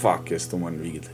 [0.00, 1.08] fuck, jaz to moram videti.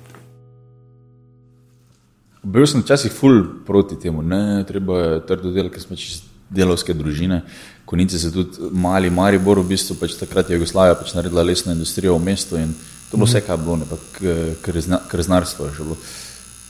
[2.47, 6.95] Bil sem včasih ful proti temu, ne, treba je trdo delati, ker smo čist delovske
[6.95, 7.41] družine.
[7.85, 11.75] Konice se tudi mali, mari bor, v bistvu pač takrat je Jugoslavija pač naredila lesno
[11.75, 12.71] industrijo v mestu in
[13.11, 15.99] to bilo vse, kaj je bilo, ne pa krznarstvo je že bilo.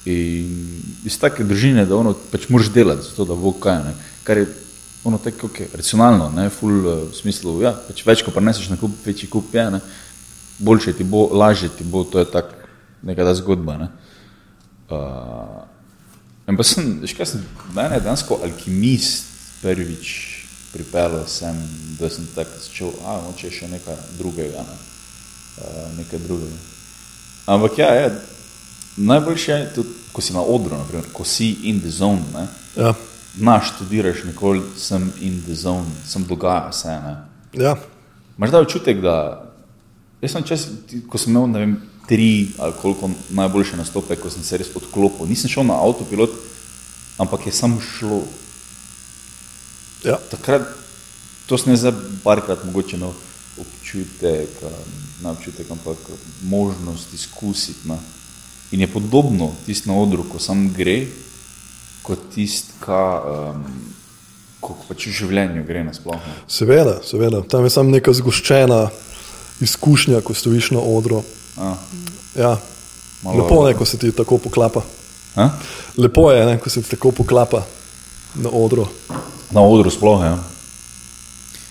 [0.07, 3.95] In iz take družine, da ono pač moraš delati, zato da bo kaj, ne,
[4.25, 4.49] kar je
[5.05, 8.95] ono tako, ok, racionalno, ne, ful v smislu, ja, pač več, ko preneseš na kup,
[9.05, 9.81] večji kup je, ne,
[10.59, 12.53] boljše ti bo, lažje ti bo, to je tak
[13.03, 13.89] neka ta zgodba, ne.
[14.91, 15.63] Uh,
[16.49, 17.43] in pa sem, veš kaj sem,
[17.75, 19.27] mene je dansko alkimist
[19.63, 20.13] prvič
[20.73, 21.57] pripeljal sem,
[21.99, 24.77] da sem tako začel, a, moče še nekaj drugega, ne,
[25.63, 26.61] uh, nekaj drugega.
[27.47, 28.13] Ampak ja, je,
[28.97, 32.95] najboljše je tudi, ko si na odru, naprimer, ko si in the zone, ne, Ja.
[33.37, 36.89] Naš študiraš, nikoli sem in the zone, sem dogaja se.
[36.89, 37.17] Ne?
[37.53, 37.77] Ja.
[38.39, 39.46] Imaš da občutek, da
[40.27, 40.67] jaz sem čas,
[41.09, 45.27] ko sem imel, vem, tri ali koliko najboljše nastope, ko sem se res odklopil.
[45.27, 46.35] Nisem šel na avtopilot,
[47.19, 48.23] ampak je samo šlo.
[50.05, 50.19] Ja.
[50.31, 50.69] Takrat,
[51.47, 53.15] to sem zdaj parkrat mogoče imel
[53.59, 54.61] občutek,
[55.23, 55.99] ne občutek, ampak
[56.43, 57.89] možnost izkusiti.
[57.89, 57.99] Ne?
[58.71, 61.07] In je podobno tisto na odru, ko sam gre,
[62.03, 63.65] kot tisto, um,
[64.61, 66.19] ko pač v življenju gre nasploh.
[66.19, 66.39] ne.
[66.49, 67.43] Seveda, seveda.
[67.43, 68.91] Tam je samo neka zgoščena
[69.61, 71.23] izkušnja, ko stojiš na odru.
[71.57, 71.75] A,
[72.35, 72.57] Ja.
[73.23, 74.83] Malo- Lepo je, ko se ti tako poklapa.
[75.35, 75.51] a?
[75.97, 77.65] Lepo je, ne, ko se ti tako poklapa
[78.35, 78.87] na odru.
[79.51, 80.21] Na odru sploh.
[80.23, 80.39] Ja.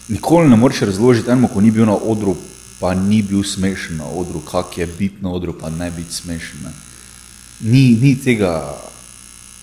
[0.07, 2.35] Nikoli ne moreš razložiti enemu, ko ni bil na odru,
[2.79, 6.59] pa ni bil smešen na odru, kak je biti na odru, pa ne biti smešen.
[6.63, 6.71] Ne.
[7.61, 8.75] Ni, ni tega,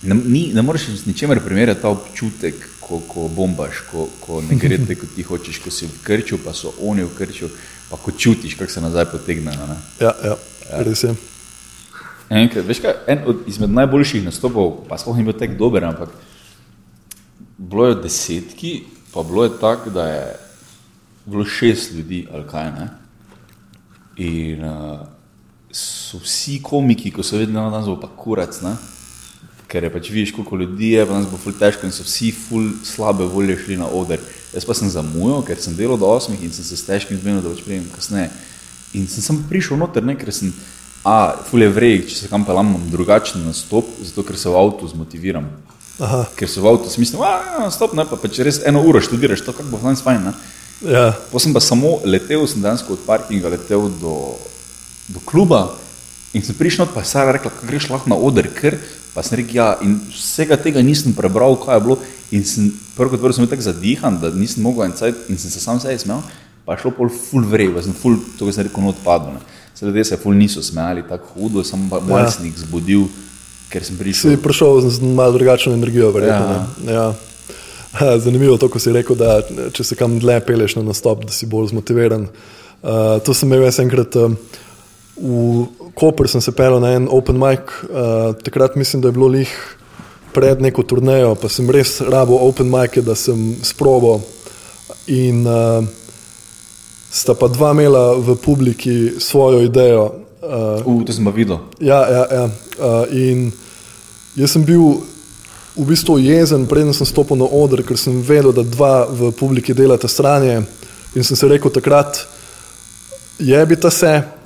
[0.02, 4.54] ne, ni, ne moreš z ničemer primerjati ta občutek, ko, ko bombaš, ko, ko ne
[4.56, 7.48] gre te, kot ti hočeš, ko si v krču, pa so oni v krču,
[7.92, 9.52] pa ko čutiš, kako se nazaj potegne.
[9.52, 9.76] Ne.
[10.00, 10.36] Ja, ja,
[10.80, 11.12] res je.
[12.32, 16.14] Enkrat, veš kaj, en od izmed najboljših nastopov, pa sploh ni bil tako dober, ampak
[17.58, 18.70] bilo je desetki,
[19.12, 20.22] pa bilo je tako, da je
[21.26, 22.88] bilo šest ljudi ali kaj ne.
[24.24, 25.04] In uh,
[25.72, 28.72] so vsi komiki, ko so vedeli, da nas bo pa kurac, ne?
[29.72, 32.28] Ker je pač vidiš, koliko ljudi je, pa nas bo ful težko in so vsi
[32.36, 34.20] ful slabe volje šli na oder.
[34.52, 37.40] Jaz pa sem zamujal, ker sem delal do osmih in sem se s težkim zmenil,
[37.40, 38.28] da pač prijem kasneje.
[38.92, 40.52] In sem, sem prišel noter, ne, ker sem,
[41.08, 44.60] a, ful je vrej, če se kam pelam, imam drugačen nastop, zato ker se v
[44.60, 45.48] avtu zmotiviram.
[46.02, 49.00] Aha, Ker se v avtu si mislim, a, stop, ne, pa pač res eno uro
[49.00, 50.32] študiraš, to kako bo danes fajn, ne.
[50.84, 54.16] ja, Potem sem pa samo letel, sem dejansko od parkinga letel do,
[55.08, 55.70] do kluba
[56.36, 58.76] in sem prišel, pa je Sara rekla, kako greš lahko na oder, ker
[59.14, 61.98] pa sem rekel, ja, in vsega tega nisem prebral, kaj je bilo.
[62.32, 65.40] In sem prvo kot prvo sem bil tako zadihan, da nisem mogel en cajt in
[65.40, 66.22] sem se sam sebi smejal,
[66.64, 69.36] pa je šlo pol full vrej, pa sem full, to sem rekel, not padel.
[69.36, 69.60] ne.
[69.74, 73.04] Saj ljudje se ful niso smejali tako hudo, sem pa sem jih zbudil,
[73.72, 74.36] ker sem si prišel.
[74.42, 76.66] prišel z malo drugačno energijo, verjetno.
[76.86, 76.92] Ja.
[76.92, 78.18] Ja.
[78.24, 79.40] Zanimivo to, ko si rekel, da
[79.72, 82.28] če se kam dlje peleš na nastop, da si bolj zmotiviran.
[82.82, 84.36] Uh, to sem imel jaz enkrat um,
[85.16, 89.28] v Koper, sem se pel na en open mic, uh, takrat mislim, da je bilo
[89.28, 89.50] lih
[90.32, 94.20] pred neko turnejo, pa sem res rabo open mic, da sem sprobo
[95.06, 95.84] in uh,
[97.12, 100.04] sta pa dva imela v publiki svojo idejo.
[100.04, 101.60] Uh, Uh, to sem pa videl.
[101.78, 102.44] Ja, ja, ja.
[102.74, 103.52] Uh, in
[104.34, 104.98] jaz sem bil
[105.76, 109.70] v bistvu jezen, preden sem stopil na oder, ker sem vedel, da dva v publiki
[109.70, 110.64] delata stranje.
[111.14, 112.24] In sem se rekel takrat,
[113.38, 114.41] jebita se, uh,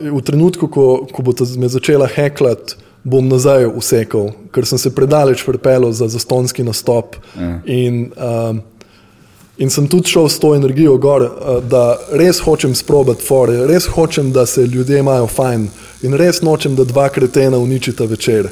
[0.00, 5.44] v trenutku, ko, ko bo me začela heklati, bom nazaj usekal, ker sem se predaleč
[5.44, 7.16] pripeljal za zastonski nastop.
[7.36, 7.58] Ja.
[7.64, 8.62] In, um,
[9.54, 13.86] In sem tudi šel s to energijo gor, eh, da res hočem sprobati fore, res
[13.86, 15.68] hočem, da se ljudje imajo fajn
[16.02, 18.48] in res nočem, da dva kretena uničita večer.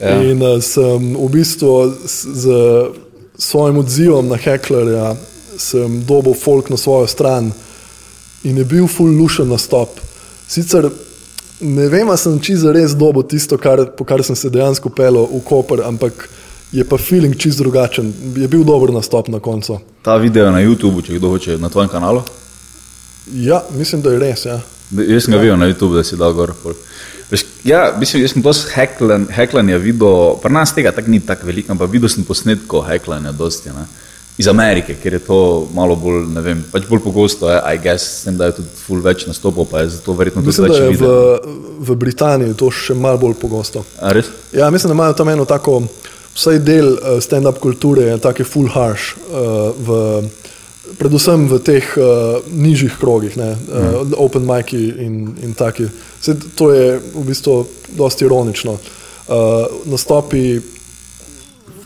[0.00, 0.22] Ja.
[0.22, 2.54] In uh, sem v bistvu s, z
[3.36, 5.16] svojim odzivom na heklerja,
[5.58, 7.52] sem dobil folk na svojo stran
[8.42, 10.00] in je bil full lušen nastop.
[10.48, 10.88] Sicer
[11.60, 15.26] ne vem, ali sem čisto res dobil tisto, kar, po kar sem se dejansko pelil
[15.28, 16.28] v Koper, ampak
[16.72, 18.12] je pa feeling čist drugačen.
[18.36, 19.78] Je bil dober nastop na koncu.
[20.02, 22.22] Ta video na YouTubu, če kdo hoče na tvojem kanalu.
[23.34, 24.44] Ja, mislim, da je res.
[24.46, 24.60] Ja.
[24.90, 26.54] Da- Jaz sem ga videl na YouTubu, da si dal gor.
[26.62, 26.72] pol.
[27.30, 31.46] Veš, ja, mislim, jaz sem dosti heklan, heklanja videl, pri nas tega tako ni tako
[31.46, 33.68] veliko, ampak videl sem posnetkov heklanja dosti.
[33.68, 33.84] Ne?
[34.38, 38.20] Iz Amerike, ker je to malo bolj, ne vem, pač bolj pogosto, je, I guess,
[38.20, 40.76] s tem, da je tudi ful več nastopov, pa je zato verjetno tudi Mislim, več
[40.76, 41.56] da je v, videl.
[41.88, 43.82] v Britaniji to še malo bolj pogosto.
[43.98, 44.30] A res?
[44.54, 45.80] Ja, mislim, da imajo tam eno tako,
[46.36, 49.98] vsaj del uh, stand-up kulture je tako full harsh uh, v
[50.96, 54.14] predvsem v teh uh, nižjih krogih, ne, uh, mm.
[54.16, 55.90] open miki in, in taki.
[56.20, 57.60] Se, to je v bistvu
[57.98, 58.78] dosti ironično.
[59.28, 60.60] Uh, nastopi,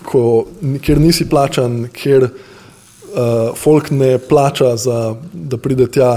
[0.05, 0.47] ko,
[0.83, 6.17] kjer nisi plačan, kjer uh, folk ne plača, za, da pride tja,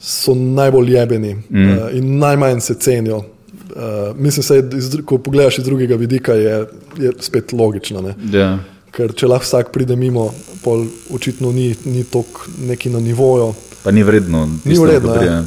[0.00, 1.70] so najbolj jebeni mm.
[1.70, 3.16] uh, in najmanj se cenijo.
[3.16, 6.66] Uh, mislim, da ko pogledaš iz drugega vidika, je,
[6.98, 8.02] je spet logično.
[8.02, 8.58] Yeah.
[8.96, 10.30] Ker če lahko vsak pride mimo,
[10.64, 13.52] pol očitno ni, ni tok neki na nivoju.
[13.82, 15.14] Pa ni vredno, ni vredno.
[15.22, 15.42] Ja.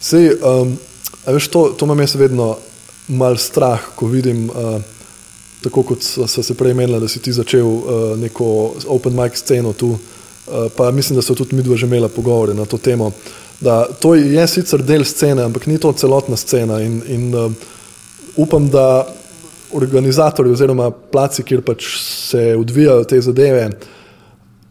[0.00, 0.74] Sej, um,
[1.26, 2.56] veš, to, to me je vedno
[3.08, 4.50] mal strah, ko vidim.
[4.50, 4.93] Uh,
[5.64, 7.84] Tako kot so se prej menili, da si ti začel uh,
[8.20, 12.08] neko open mic sceno tu, uh, pa mislim, da so tudi mi dva že imela
[12.08, 13.12] pogovore na to temo.
[13.60, 16.82] Da, to je sicer del scene, ampak ni to celotna scena.
[16.82, 17.52] In, in uh,
[18.36, 19.06] upam, da
[19.72, 21.86] organizatorji oziroma placi, kjer pač
[22.28, 23.70] se odvijajo te zadeve,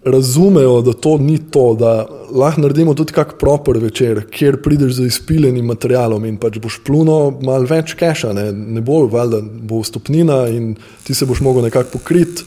[0.05, 5.07] razumejo, da to ni to, da lahko naredimo tudi kak proper večer, kjer prideš z
[5.07, 10.43] izpiljenim materialom in pač boš pluno malo več keša, ne, ne bo valjda, bo stopnina
[10.51, 10.73] in
[11.03, 12.43] ti se boš mogel nekako pokriti,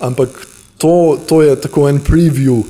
[0.00, 0.46] ampak
[0.78, 2.62] to, to je tako en preview.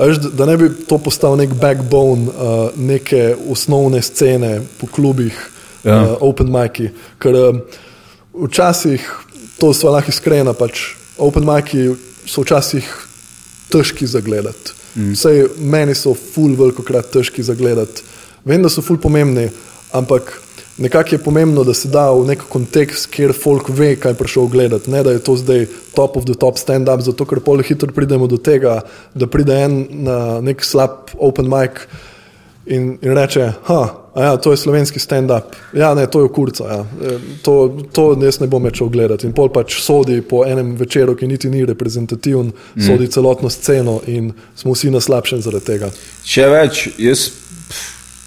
[0.00, 5.36] Až, da ne bi to postal nek backbone uh, neke osnovne scene po klubih,
[5.84, 6.00] ja.
[6.00, 6.88] uh, open miki.
[7.22, 7.60] Ker uh,
[8.34, 9.04] včasih,
[9.60, 11.92] to so lahko iskrena, pač open miki
[12.26, 12.88] so včasih
[13.74, 14.78] težki za gledati.
[14.94, 15.12] Mm.
[15.16, 18.06] Vsej meni so ful veliko krat težki za gledati.
[18.46, 19.48] Vem, da so ful pomembni,
[19.92, 20.36] ampak
[20.78, 24.48] nekako je pomembno, da se da v nek kontekst, kjer folk ve, kaj je prišel
[24.52, 24.90] gledati.
[24.90, 28.26] Ne da je to zdaj top of the top stand-up, zato ker pol hitro pridemo
[28.30, 28.80] do tega,
[29.14, 31.86] da pride en na nek slab open mic
[32.66, 33.82] in, in reče, ha.
[34.14, 35.56] Ja, to je slovenski stand-up.
[35.74, 36.64] Ja, ne, to je kurca.
[36.64, 36.84] Ja.
[37.02, 39.18] E, to, to jaz ne bom več ogledal.
[39.26, 42.84] In pol pač sodi po enem večeru, ki niti ni reprezentativen, mm.
[42.86, 45.90] sodi celotno sceno in smo vsi na slabšem zaradi tega.
[46.22, 47.26] Še več, jaz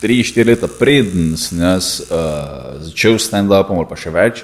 [0.01, 4.44] tri, štiri leta preden sem jaz, uh, začel s stand-upom, ali pa še več,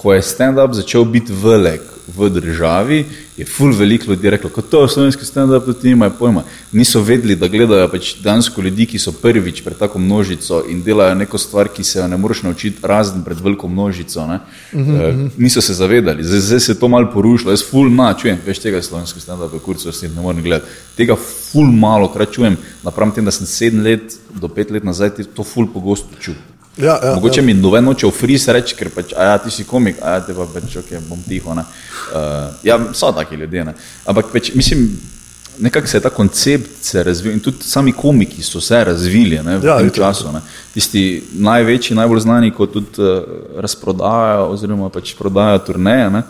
[0.00, 1.80] ko je stand-up začel biti velik
[2.16, 3.04] v državi,
[3.36, 6.42] je ful veliko ljudi reklo, da to je slovenski stand-up, da ti nimajo pojma.
[6.72, 11.14] Niso vedeli, da gledajo pač dansko ljudi, ki so prvič pred tako množico in delajo
[11.20, 14.20] neko stvar, ki se jo ne moreš naučiti, razen pred veliko množico.
[14.20, 15.28] Uh -huh.
[15.28, 18.38] e, niso se zavedali, zdaj, zdaj se je to malo porušilo, jaz ful ma, čujem,
[18.46, 20.70] veš tega slovenskega stand-upa, kurco si ne morem gledati.
[20.96, 21.16] Tega
[21.52, 25.44] ful malo krat čujem, napravim tem, da sem sedem let do pet let nazaj to
[25.44, 26.59] ful pogosto čutil.
[26.76, 27.46] Ja, ja, Mogoče ja.
[27.46, 30.20] mi noben noče v fris reči, ker pač, a ja, ti si komik, a ja,
[30.24, 31.54] te pa pač, ok, bom tiho.
[31.54, 31.64] Uh,
[32.64, 33.64] ja, so taki ljudje.
[33.70, 33.74] Ne?
[34.08, 34.86] Ampak pač, mislim,
[35.60, 39.58] nekako se je ta koncept se razvil in tudi sami komiki so se razvili ne,
[39.58, 40.32] v ja, tem času.
[40.32, 40.40] Ne?
[40.74, 43.18] Tisti največji, najbolj znani, kot tudi uh,
[43.60, 46.22] razprodajajo oziroma pač prodajajo turneje, ne,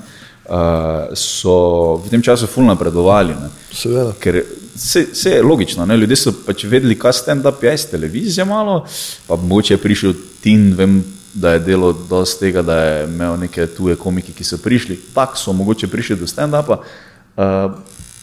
[0.49, 3.37] uh, so v tem času fulno napredovali.
[3.77, 4.17] Seveda.
[4.19, 4.41] Ker
[4.81, 5.97] se, se je logično, ne?
[5.97, 8.87] ljudje so pač vedeli, kaj stand-up je, televizija malo,
[9.27, 11.03] pa mogoče je prišel Tin, vem,
[11.35, 15.37] da je delo dosti tega, da je imel neke tuje komiki, ki so prišli, tako
[15.38, 16.81] so mogoče prišli do stand-upa.
[17.37, 17.77] Uh,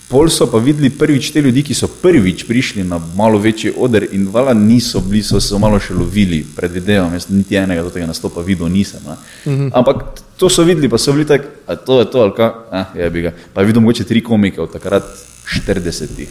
[0.08, 4.06] Pol so pa videli prvič te ljudi, ki so prvič prišli na malo večji oder
[4.16, 8.08] in vala niso bili, so se malo še lovili, predvidevam, jaz niti enega do tega
[8.08, 9.04] nastopa videl nisem.
[9.04, 9.70] Uh mhm.
[9.76, 12.86] Ampak to so videli, pa so bili tako, a to je to, ali kaj, eh,
[13.04, 13.34] je bi ga.
[13.54, 15.04] Pa je videl mogoče tri komike od takrat
[15.48, 16.30] 40-ih.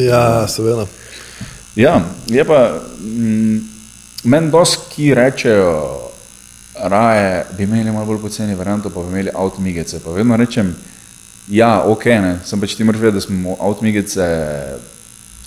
[0.00, 0.86] Ja, seveda.
[1.76, 3.60] Ja, je pa mm,
[4.24, 5.74] meni dosti, ki rečejo,
[6.74, 10.00] raje bi imeli malo bolj poceni varianto, pa bi imeli avtomigece.
[10.04, 10.74] Pa vedno rečem,
[11.48, 14.28] ja, ok, ne, sem pač ti vedeti, da smo avtomigece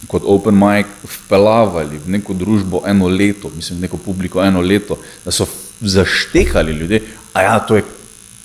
[0.08, 5.00] kot open mic vpelavali v neko družbo eno leto, mislim, v neko publiko eno leto,
[5.26, 5.48] da so
[5.82, 7.02] zaštekali ljudi,
[7.34, 7.84] a ja, to je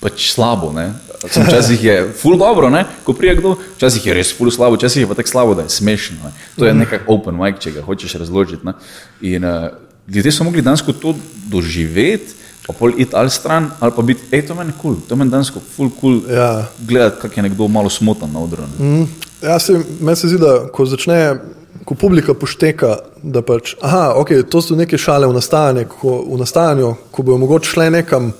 [0.01, 0.89] pač slabo, ne.
[1.23, 2.85] Včasih je ful dobro, ne?
[3.03, 5.69] ko prije kdo, včasih je res ful slabo, včasih je pa tako slabo, da je
[5.69, 6.17] smešno.
[6.23, 6.31] Ne?
[6.57, 8.65] To je nekako open mic, če ga hočeš razložiti.
[8.65, 8.73] Ne?
[9.21, 9.69] In uh,
[10.07, 11.15] ljudje so mogli dansko to
[11.51, 12.35] doživeti,
[12.67, 15.07] pa pol iti ali stran, ali pa biti, hej, to meni kul, cool.
[15.07, 16.65] to meni dansko ful kul cool ja.
[16.79, 18.63] gledati, kak je nekdo malo smotan na odru.
[18.79, 19.07] Mm.
[19.43, 21.35] Ja, se, meni se zdi, da ko začne,
[21.83, 26.39] ko publika pošteka, da pač, aha, ok, to so neke šale v nastajanju, ko, v
[26.39, 28.31] nastajanju, ko bojo mogoče šle nekam,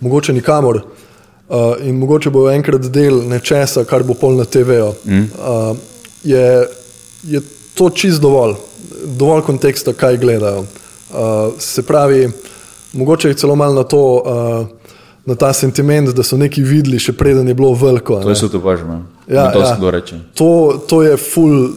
[0.00, 0.82] mogoče nikamor.
[1.48, 4.94] Uh, in mogoče bo enkrat del nečesa, kar bo pol na TV-u.
[5.04, 5.26] Mm.
[5.36, 5.76] Uh,
[6.24, 6.46] je,
[7.22, 7.40] je
[7.74, 8.54] to čist dovolj,
[9.18, 10.64] dovolj konteksta, kaj gledajo.
[10.64, 12.30] Uh, se pravi,
[12.92, 14.66] mogoče je celo malo na to, uh,
[15.26, 18.22] na ta sentiment, da so neki videli, še preden je bilo veliko.
[18.22, 19.02] To je se to pažma.
[19.28, 20.00] Ja, to, ja.
[20.34, 20.50] to,
[20.88, 21.68] to je full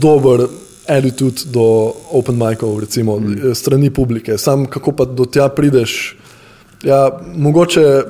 [0.00, 0.46] dober
[0.88, 3.54] attitude do open micov, recimo, mm.
[3.54, 4.38] strani publike.
[4.38, 6.16] Sam kako pa do tja prideš.
[6.82, 8.02] Ja, mogoče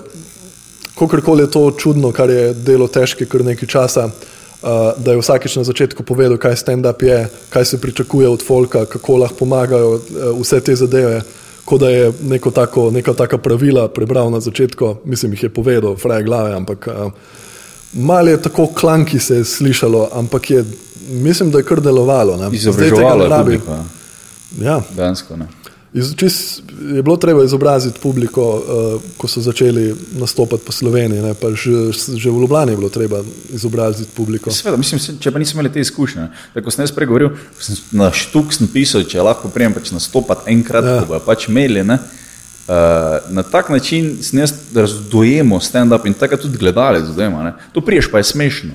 [0.99, 5.57] kakorkoli je to čudno, kar je delo težke kar nekaj časa, uh, da je vsakeč
[5.57, 10.01] na začetku povedal, kaj stand-up je, kaj se pričakuje od folka, kako lahko pomagajo uh,
[10.41, 11.23] vse te zadeve.
[11.69, 15.97] Kot da je neko tako, neka taka pravila prebral na začetku, mislim, jih je povedal,
[15.97, 17.13] fraj glave, ampak uh,
[17.93, 20.65] malo je tako klanki se je slišalo, ampak je,
[21.09, 22.41] mislim, da je kar delovalo.
[22.53, 23.79] Izobraževalo je publiko.
[24.61, 24.81] Ja.
[24.97, 25.58] Dansko, ne.
[25.93, 26.63] Iz, čist,
[26.95, 31.23] je bilo treba izobraziti publiko, uh, ko so začeli nastopati po Sloveniji.
[31.23, 34.51] Ne, že, že v Ljubljani je bilo treba izobraziti publiko.
[34.51, 36.29] Sveda, mislim, če pa nismo imeli te izkušnje.
[36.55, 37.31] Tako sem jaz pregovoril,
[37.61, 41.01] sem na štuk sem pisal, če lahko prijem pač nastopati enkrat, ja.
[41.01, 41.87] ko bo pač imeli.
[42.69, 42.75] Uh,
[43.33, 47.05] na tak način sem jaz razdojemo stand-up in tako tudi gledalec.
[47.73, 48.71] To priješ pa je smešno.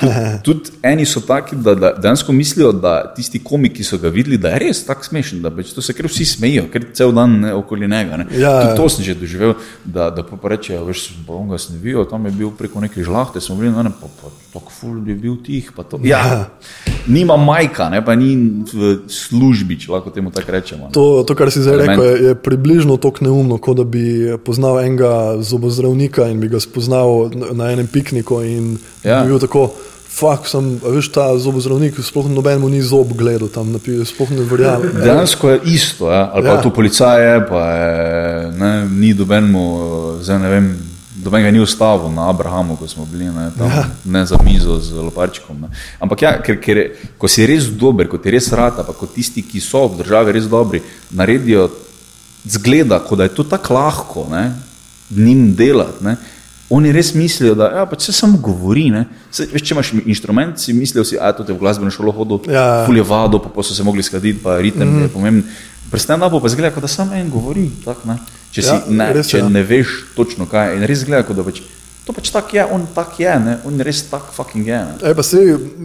[0.00, 0.12] Tudi,
[0.44, 4.38] tudi eni so taki, da, da dejansko mislijo, da tisti komiki, ki so ga videli,
[4.38, 7.54] da je res tako smešen, da to se kar vsi smejijo, ker cel dan ne,
[7.54, 8.24] okoli njega.
[8.34, 9.54] Ja, to sem že doživel,
[9.84, 11.06] da, da pa rečejo, veš,
[11.50, 14.72] ga sem videl, tam je bil preko neke žlahte, smo bili, ne, pa, pa tako
[14.80, 15.70] ful je bil tih.
[16.02, 16.50] Ja, ja.
[17.06, 18.34] Nima majka, ne, pa ni
[18.72, 20.90] v službi, če lahko temu tako rečemo.
[20.92, 24.80] To, to, kar si zdaj rekel, je, je približno tako neumno, kot da bi poznal
[24.82, 28.74] enega zobozdravnika in bi ga spoznal na enem pikniku in
[29.04, 29.22] ja.
[29.22, 29.70] bi bil tako.
[30.18, 34.96] Fak, sem, veš, ta zobozdravnik, sploh noben mu ni zob gledal tam, sploh ne verjamem.
[35.04, 36.24] Dejansko je isto, ja?
[36.34, 36.62] ali pa ja.
[36.64, 37.92] tu policaje, pa je,
[38.58, 39.66] ne, ni doben mu,
[40.24, 40.66] zdaj ne vem,
[41.22, 43.84] doben ga ni ustavil na Abrahamu, ko smo bili ne, tam, ja.
[44.04, 45.60] ne za mizo z loparčikom.
[45.60, 45.68] Ne.
[46.00, 46.80] Ampak ja, ker, ker
[47.18, 50.36] ko si res dober, ko ti res rata, pa kot tisti, ki so v državi
[50.38, 51.68] res dobri, naredijo
[52.46, 54.52] zgleda, kot da je to tako lahko ne,
[55.10, 56.04] njim delati.
[56.06, 56.16] Ne.
[56.70, 58.90] Oni res mislijo, da ja, se samo govori.
[59.32, 62.84] Se, veš, če imaš inštrument, si mislijo, da je to v glasbeno šolo hodil, ja.
[62.86, 65.06] fulje vado, pa, pa so se mogli skladiti, pa ritem mm.
[65.06, 65.46] je pomemben.
[65.88, 67.70] Prsten pa pa zgleda, da samo en govori.
[67.84, 68.18] Tak, ne.
[68.52, 69.48] Če, ja, si, ne, res, če ja.
[69.52, 71.60] ne veš točno kaj, in res zgleda, da pač,
[72.06, 73.58] to pač tako je, on tak je, ne.
[73.68, 74.78] on res tak fucking je.
[75.04, 75.42] E, pa se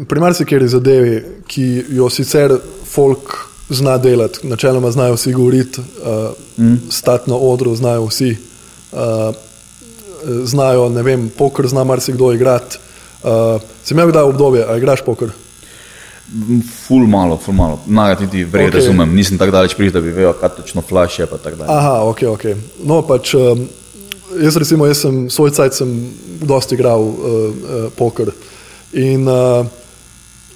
[0.10, 1.18] pri marsikeri zadevi,
[1.50, 1.68] ki
[2.00, 2.56] jo sicer
[2.88, 3.36] folk
[3.74, 6.92] zna delati, načeloma znajo vsi govoriti, uh, mm.
[6.92, 8.36] stati na odru, znajo vsi.
[8.92, 9.36] Uh,
[10.44, 12.80] znajo, ne vem, poker zna marsikdo igrati.
[13.24, 15.32] Uh, sem imel kdaj obdobje, a igraš poker?
[16.88, 17.80] Ful malo, ful malo.
[17.86, 18.74] Naj ti vrej okay.
[18.80, 21.28] razumem, nisem tako daleč prišel, da bi vedel, kaj točno flash je.
[21.68, 22.46] Aha, ok, ok.
[22.90, 23.68] No, pač um,
[24.42, 25.94] jaz recimo, jaz sem svoj cajt sem
[26.42, 28.34] dosti igral uh, uh, poker.
[28.98, 29.66] In uh,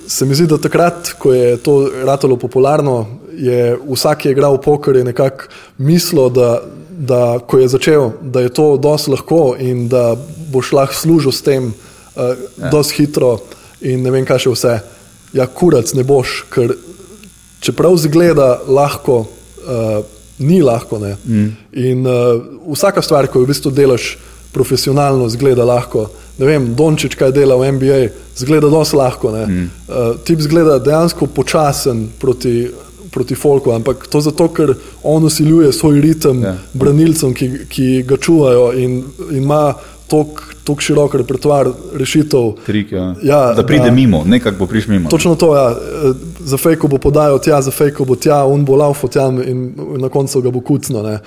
[0.07, 3.05] se mi zdi, da takrat, ko je to ratalo popularno,
[3.37, 8.41] je vsak, ki je igral poker, je nekako mislil, da, da ko je začel, da
[8.41, 10.15] je to dosti lahko in da
[10.49, 12.69] boš lahko služil s tem uh, ja.
[12.73, 13.37] dosti hitro
[13.81, 14.77] in ne vem, kaj še vse.
[15.37, 16.73] Ja, kurac ne boš, ker
[17.61, 19.25] čeprav zgleda lahko,
[19.67, 19.99] uh,
[20.39, 20.99] ni lahko.
[20.99, 21.49] Mm.
[21.73, 22.41] In uh,
[22.73, 24.15] vsaka stvar, ko jo v bistvu delaš
[24.53, 26.07] profesionalno, zgleda lahko.
[26.37, 28.01] Ne vem, Dončič, kaj dela v NBA,
[28.37, 29.33] zgleda dosti lahko.
[29.33, 29.69] Mm.
[29.87, 32.67] Uh, tip zgleda dejansko počasen proti,
[33.13, 36.57] proti folku, ampak to zato, ker on usiljuje svoj ritem yeah.
[36.57, 36.73] Ja.
[36.73, 39.73] branilcem, ki, ki ga čuvajo in ima
[40.07, 42.51] tako širok repertoar rešitev.
[42.65, 43.15] Trik, ja.
[43.23, 45.09] Ja, da pride da, mimo, nekako bo prišel mimo.
[45.09, 45.75] Točno to, ja.
[46.39, 50.09] za fejko bo podajal tja, za fejko bo tja, on bo laufo tja in na
[50.09, 50.99] koncu ga bo kucno.
[50.99, 51.17] Uh,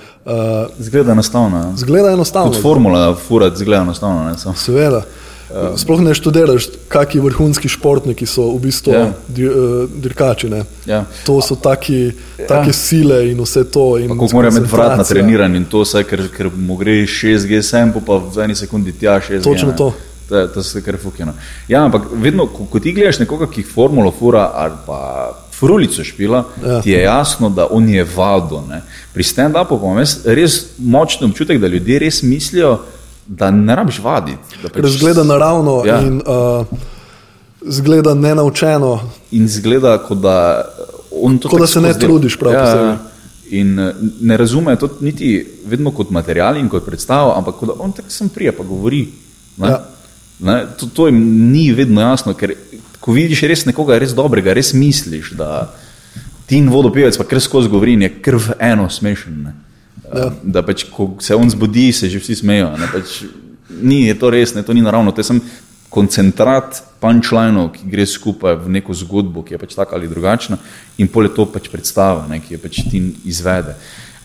[0.79, 1.57] zgleda enostavno.
[1.57, 1.73] Ja.
[1.75, 2.51] Zgleda enostavno.
[2.51, 4.35] Kot formula, furat, zgleda enostavno.
[4.55, 5.03] Seveda.
[5.51, 9.09] Um, Sploh ne študiraš, kakšni vrhunski športniki so v bistvu yeah.
[9.09, 9.13] Ja.
[9.27, 10.47] dir, uh, dirkači.
[10.85, 11.09] Yeah.
[11.25, 12.47] To so taki, yeah.
[12.47, 13.97] take sile in vse to.
[14.07, 17.91] Kako morajo imeti vrat na treniranju in to vse, ker, ker mu gre 6 GSM,
[18.05, 19.49] pa v eni sekundi tja 6 GSM.
[19.49, 19.91] Točno to.
[20.29, 21.33] To, to se kar fukino.
[21.67, 25.01] Ja, ampak vedno, ko, ko ti gledaš nekoga, ki formulo fura ali pa
[25.61, 26.81] frulico špila, ja.
[26.81, 28.63] ti je jasno, da on je vado.
[28.69, 28.81] Ne.
[29.13, 33.00] Pri stand-upu pa imam res močen občutek, da ljudje res mislijo, da
[33.51, 34.59] ne rabiš vaditi.
[34.73, 35.99] Pač, zgleda naravno ja.
[36.01, 36.65] in uh,
[37.61, 38.99] zgleda nenaučeno.
[39.31, 40.65] In zgleda, kot da,
[41.49, 42.09] kot da se ne zdel.
[42.09, 42.37] trudiš.
[42.51, 42.97] Ja, ja.
[43.49, 47.75] in uh, ne razume to niti vedno kot material in kot predstavo, ampak kot da
[47.79, 49.07] on tako sem prije, pa govori.
[49.57, 49.79] Ja.
[50.39, 52.55] Ne, to, to jim ni vedno jasno, ker
[52.99, 55.69] ko vidiš res nekoga res dobrega, res misliš, da
[56.49, 59.43] ti in vodopivec pa kar skozi govori, je krv eno smešen.
[59.43, 59.53] Ne.
[60.15, 60.31] Ja.
[60.43, 62.71] Da pač, ko se on zbudi, se že vsi smejijo.
[62.91, 63.21] Pač,
[63.81, 65.11] ni, to res, ne, to ni naravno.
[65.11, 65.39] To je samo
[65.91, 70.59] koncentrat punčlinov, ki gre skupaj v neko zgodbo, ki je pač taka ali drugačna,
[70.97, 73.75] in pol je to pač predstava, ne, ki je pač ti izvede.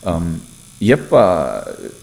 [0.06, 0.36] Um,
[0.78, 1.24] je pa,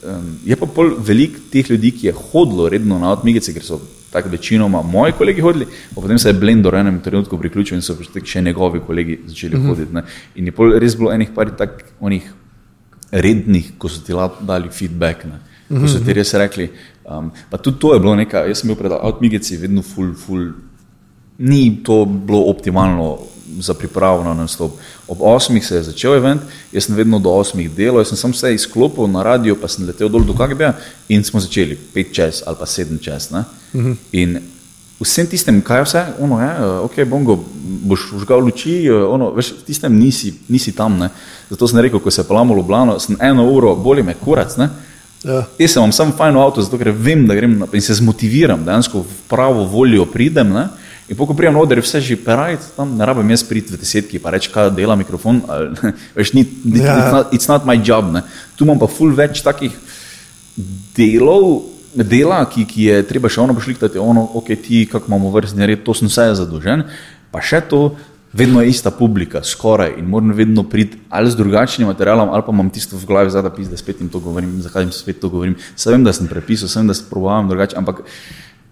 [0.04, 3.80] um, je pa pol velik teh ljudi, ki je hodilo redno na odmigice, ker so
[4.14, 7.96] tako večinoma moji kolegi hodili, potem se je Blender v enem trenutku priključil in so
[7.98, 9.64] pač še njegovi kolegi začeli mhm.
[9.64, 9.70] -huh.
[9.70, 9.94] hoditi.
[9.94, 10.04] Ne.
[10.36, 12.28] In je pol res bilo enih par tak onih
[13.14, 15.26] rednih, ko so ti dali feedback.
[15.30, 15.40] Ne.
[15.70, 16.18] Ko so ti mhm.
[16.18, 16.70] res rekli.
[17.04, 20.54] Um, pa tudi to je bilo nekaj, jaz sem bil pred avtomigeci vedno full, full
[21.38, 23.18] ni to bilo optimalno
[23.60, 24.72] za pripravo na nastop.
[25.08, 26.42] Ob 8 se je začel event,
[26.72, 29.86] jaz sem vedno do 8 delal, jaz sem sam vse izklopil na radio, pa sem
[29.88, 30.72] letel dol do KGB
[31.10, 33.32] in smo začeli 5 čez ali pa 7 čez.
[33.32, 33.44] Uh
[33.74, 33.96] -huh.
[34.12, 34.40] In
[35.04, 36.50] vsem tistem, kaj vse, ono je,
[36.88, 37.38] ok, bongo,
[37.84, 41.10] boš užgal luči, ono, veš, tistem nisi, nisi tam, ne.
[41.50, 44.70] Zato sem rekel, ko se pelamo v Ljubljano, sem eno uro, boli me kurac, ne.
[45.24, 45.44] Ja.
[45.60, 49.04] Jaz sem vam sam fajn avto, zato ker vem, da grem in se zmotiviram, dejansko
[49.04, 50.68] v pravo voljo pridem, ne.
[51.12, 54.20] In ko prijem oder, je vse že perajt, tam ne rabim jaz priti v desetki,
[54.24, 56.48] pa reči, kaj dela mikrofon, ali, veš, ni,
[56.80, 56.96] ja.
[56.96, 58.24] it's, not, it's not my job, ne.
[58.56, 59.76] Tu imam pa ful več takih
[60.96, 65.70] delov, dela, ki, ki je treba še ono pošliktati, ono, ok, ti, kako imamo vrstni
[65.70, 66.88] red, to sem vse zadolžen,
[67.32, 67.84] pa še to,
[68.34, 72.52] vedno je ista publika, skoraj in moram vedno priti ali z drugačnim materialom, ali pa
[72.52, 75.30] imam tisto v glavi, da pis, da spet jim to govorim, zakaj jim spet to
[75.30, 75.56] govorim.
[75.86, 78.02] Vem, da sem prepisal, vem, da sem probavam drugače, ampak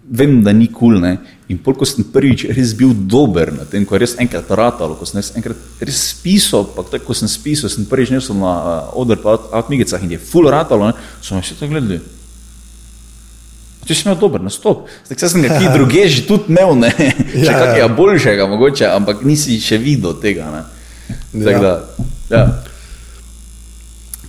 [0.02, 0.98] vem, da ni kul.
[0.98, 1.16] Cool,
[1.52, 4.96] in pol, ko sem prvič res bil dober na tem, ko je res enkrat ratalo,
[4.98, 8.98] ko sem enkrat res pisal, pa tako, ko sem pisal, sem prvič nesel na uh,
[8.98, 12.00] oder pa avtmigicah in je full ratalo, ne, so me še tako gledali.
[13.82, 17.48] Če si imel dober nastop, zdaj sem ga ti druge že tudi imel, ne, ja,
[17.48, 17.88] še kakega ja.
[17.96, 20.62] boljšega mogoče, ampak nisi še videl tega, ne.
[21.32, 21.58] Tak, ja.
[21.62, 21.72] Da,
[22.30, 22.44] ja.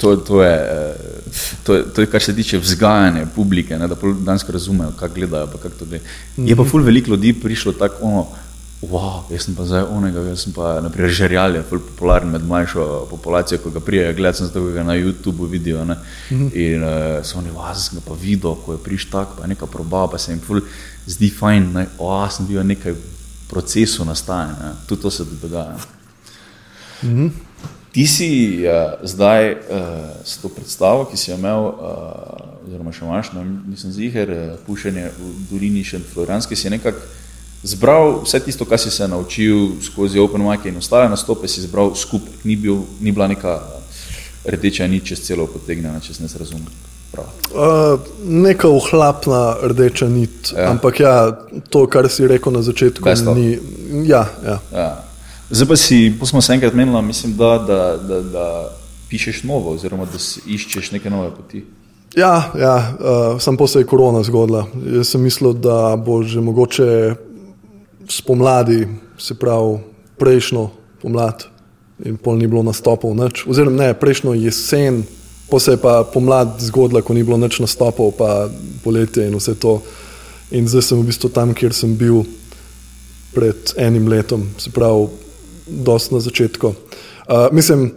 [0.02, 3.96] To, to, je, eh, to, je, to je, kar se tiče vzgajanja publike, ne, da
[4.26, 5.48] danes razumejo, kako gledajo.
[5.48, 6.50] Kak mm -hmm.
[6.50, 8.28] Je pa ful veliko ljudi prišlo tako, ono,
[8.92, 13.08] wow, jaz sem pa zdaj onega, jaz sem pa naprimer žerjal, je popularen med mlajšo
[13.10, 15.86] populacijo, ko ga prijajo, gledam sem zato, ga na YouTubu vidijo.
[15.86, 15.96] Ne?
[16.32, 16.50] Mm -hmm.
[16.54, 19.48] In uh, so oni, wow, sem ga pa videl, ko je prišel tak, pa je
[19.48, 20.62] nekaj probal, pa se jim ful
[21.06, 22.98] zdi fajn, ne, wow, sem bil nekaj v
[23.50, 25.78] procesu nastajanja, tudi to se dogaja.
[27.04, 27.32] Mm -hmm.
[27.92, 29.58] Ti si uh, zdaj uh,
[30.24, 34.60] s to predstavo, ki si jo imel, uh, oziroma še imaš, no, nisem ziger, uh,
[34.66, 37.00] pušenje v Dolini še Floranski, si nekako
[37.64, 41.96] zbral vse tisto, kar si se naučil skozi Open Mic in ostale nastope, si zbral
[41.96, 42.44] skupaj.
[42.44, 43.60] Ni, bil, ni bila neka
[44.46, 46.68] rdeča nič čez celo potegnjena, če se ne razumem.
[47.14, 50.72] Uh, neka uhlapna rdeča nit, ja.
[50.72, 51.32] ampak ja,
[51.70, 53.60] to, kar si rekel na začetku, ni.
[54.10, 54.58] Ja, ja.
[54.74, 54.90] Ja.
[55.54, 58.48] Zdaj pa si, pa smo se enkrat menili, mislim, da, da, da, da
[59.10, 61.62] pišeš novo, oziroma da iščeš neke nove poti.
[62.18, 64.66] Ja, ja uh, sem pa se je korona zgodila.
[64.98, 67.16] Jaz sem mislil, da bo že mogoče
[68.10, 68.88] spomladi,
[69.18, 69.80] se pravi
[70.18, 70.70] prejšnjo
[71.02, 71.46] pomlad,
[72.04, 73.46] in pol ni bilo nastopov, nič.
[73.48, 75.04] oziroma ne, prejšnjo jesen,
[75.50, 78.50] pa se je pa pomlad zgodila, ko ni bilo nič nastopov, pa
[78.84, 79.82] poletje in vse to.
[80.52, 82.26] In zdaj sem v bistvu tam, kjer sem bil
[83.34, 85.10] pred enim letom, se pravi,
[85.68, 86.68] dosti na začetku.
[87.24, 87.94] Uh, mislim,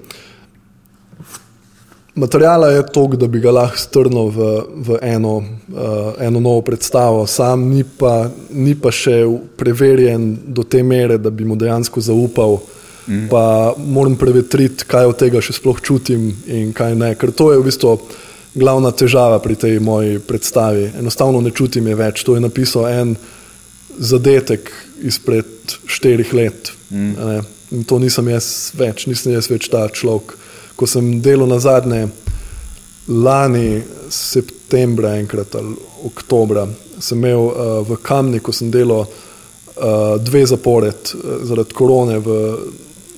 [2.17, 4.47] Materijala je toliko, da bi ga lahko strnil v,
[4.89, 9.19] v eno, uh, eno novo predstavo, sam ni pa, ni pa še
[9.57, 12.57] preverjen do te mere, da bi mu dejansko zaupal.
[13.07, 13.27] Mm.
[13.29, 17.13] Pa moram prevetriti, kaj od tega še sploh čutim in kaj ne.
[17.21, 17.93] Ker to je v bistvu
[18.57, 20.89] glavna težava pri tej moji predstavi.
[20.99, 22.25] Enostavno ne čutim je več.
[22.25, 23.13] To je napisal en
[23.99, 24.73] zadetek
[25.05, 26.73] izpred štirih let.
[26.89, 27.45] Mm.
[27.77, 30.33] In to nisem jaz več, nisem jaz več ta človek
[30.77, 32.09] ko sem delal na zadnje,
[33.09, 36.67] lani septembra, enkrat ali oktobra,
[37.01, 42.39] sem imel uh, v Kamni, ko sem delal uh, dve zapored uh, zaradi korone v,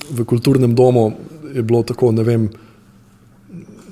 [0.09, 1.11] v kulturnem domu,
[1.53, 2.49] je bilo tako, ne vem,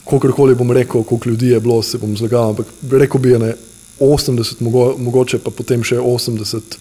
[0.08, 3.56] kakorkoli bom rekel, koliko ljudi je bilo, se bom zlagal, ampak rekel bi, ne
[4.00, 6.78] 80, mogo, mogoče pa potem še 80,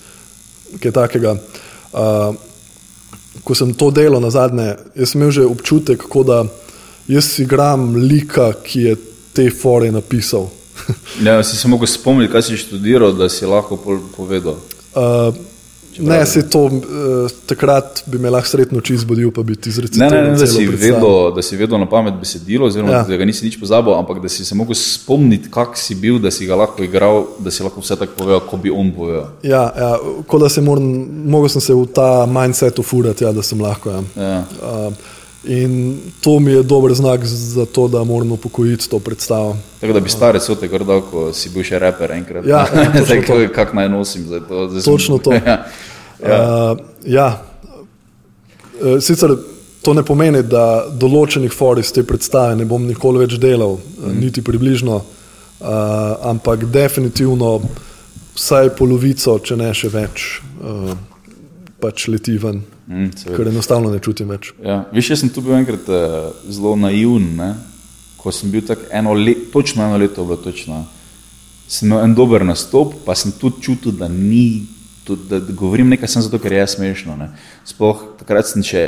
[0.82, 1.34] kaj takega.
[1.96, 2.36] Uh,
[3.44, 6.44] ko sem to delal na zadnje, sem imel že občutek, kot da
[7.08, 8.96] jaz igram lika, ki je
[9.32, 10.48] te fore napisal.
[11.24, 13.78] ja, si se lahko spomnil, kaj si študiral, da si lahko
[14.16, 14.58] povedal.
[14.96, 15.34] Uh,
[15.98, 20.00] ne, se to uh, takrat bi me lahko sretno oči zbudil, pa bi ti izrecil.
[20.02, 23.02] Ne, ne, ne da, si vedel, da si vedel na pamet besedilo, oziroma ja.
[23.08, 26.32] da ga nisi nič pozabil, ampak da si se lahko spomnil, kak si bil, da
[26.32, 29.30] si ga lahko igral, da si lahko vse tako povedal, kot bi on povedal.
[29.44, 29.92] Ja, ja
[30.26, 30.88] kot da se moram,
[31.28, 33.96] mogel sem se v ta mindset ufurati, ja, da sem lahko.
[33.96, 34.02] Ja.
[34.16, 34.40] Ja.
[34.60, 35.14] Uh,
[35.46, 39.56] In to mi je dober znak za to, da moramo pokojiti to predstavo.
[39.80, 42.46] Tako da bi stari so te grdal, ko si bil še reper enkrat.
[42.46, 44.68] Ja, ja tako je, kako naj nosim zdaj to.
[44.68, 45.32] Zdaj točno to.
[45.46, 45.64] ja.
[46.22, 46.72] Ja.
[46.72, 47.28] Uh, ja.
[48.80, 49.36] Uh, sicer
[49.82, 54.16] to ne pomeni, da določenih for iz te predstave ne bom nikoli več delal, mm.
[54.18, 55.68] niti približno, uh,
[56.26, 57.60] ampak definitivno
[58.34, 60.24] vsaj polovico, če ne še več,
[60.58, 60.90] uh,
[61.80, 62.62] pač leti ven.
[62.86, 64.52] Mm, ker enostavno ne čutim več.
[64.62, 64.84] Ja.
[64.94, 67.54] Viš, jaz sem tu bil enkrat uh, zelo naivn, ne?
[68.16, 70.84] ko sem bil tako eno leto, točno eno leto, bilo točno.
[71.68, 74.66] Sem imel en dober nastop, pa sem tudi čutil, da ni
[75.06, 77.16] tudi, da govorim nekaj samo zato, ker je smešno.
[77.16, 77.28] Ne.
[77.64, 78.82] Sploh takrat sem še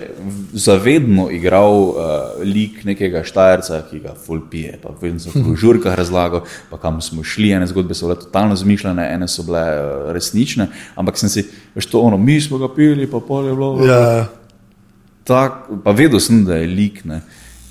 [0.53, 2.01] zavedno igral uh,
[2.43, 6.99] lik nekega štajerca, ki ga ful pije, pa vedno sem v žurkah razlagal, pa kam
[7.05, 11.33] smo šli, ene zgodbe so bile totalno zmišljene, ene so bile uh, resnične, ampak sem
[11.33, 11.47] si,
[11.79, 13.73] veš to ono, mi smo ga pili, pa pol je bilo.
[13.87, 14.29] Ja, ja.
[15.29, 17.03] Tak, pa vedel sem, da je lik.
[17.07, 17.21] Ne.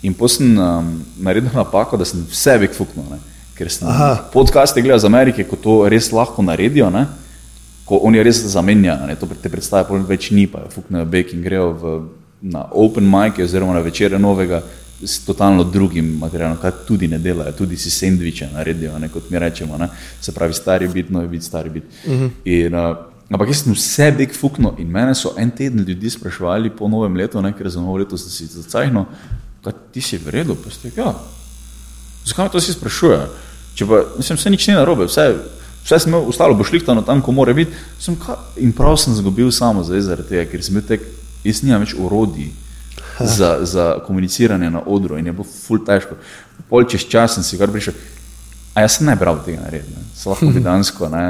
[0.06, 0.92] In potem sem um,
[1.26, 3.08] naredil napako, da sem vse vek fuknil.
[3.12, 3.24] Ne.
[3.58, 3.90] Ker sem
[4.30, 6.92] podcaste gledal z Amerike, ko to res lahko naredijo.
[6.94, 7.08] Ne
[7.88, 11.72] ko oni res zamenjajo, to te predstave, pa več ni, pa fuknejo bek in grejo
[11.72, 11.94] v,
[12.52, 14.62] na open mic oziroma na večere novega
[15.04, 19.40] s totalno drugim materialom, kar tudi ne delajo, tudi si sendviče naredijo, ne, kot mi
[19.40, 19.88] rečemo, ne,
[20.22, 21.84] se pravi stari bit, novi bit, stari bit.
[22.06, 22.30] Uh -huh.
[22.46, 22.98] in, uh,
[23.30, 27.16] ampak jaz sem vse bek fuknil in mene so en teden ljudi spraševali po novem
[27.16, 29.06] letu, ne, ker za novo leto sem si zacajno,
[29.64, 31.14] kaj ti si v redu, pa ste, ja,
[32.26, 33.20] zakaj me to si sprašuje?
[33.76, 35.36] Če pa, mislim, vse nič ni narobe, vse
[35.88, 37.72] Vse sem imel, ostalo bo šlihtano tam, ko mora biti.
[38.60, 41.04] In prav sem zgubil samo zaradi tega, ker sem bil tek,
[41.48, 42.50] jaz nimam več urodij
[43.24, 46.18] za, za komuniciranje na odru in je bilo ful težko.
[46.68, 47.96] Pol čez čas sem si kar prišel,
[48.76, 51.24] a jaz sem ne bral tega narediti, se lahko bi dansko, ne,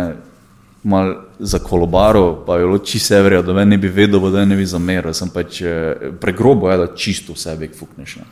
[0.89, 4.45] mal za kolobaro, pa je bilo čisto vse verjel, da me ne bi vedel, da
[4.45, 8.17] ne bi zameril, sem pač eh, pregrobo, ja, da čisto sebe fukneš.
[8.23, 8.25] Ne.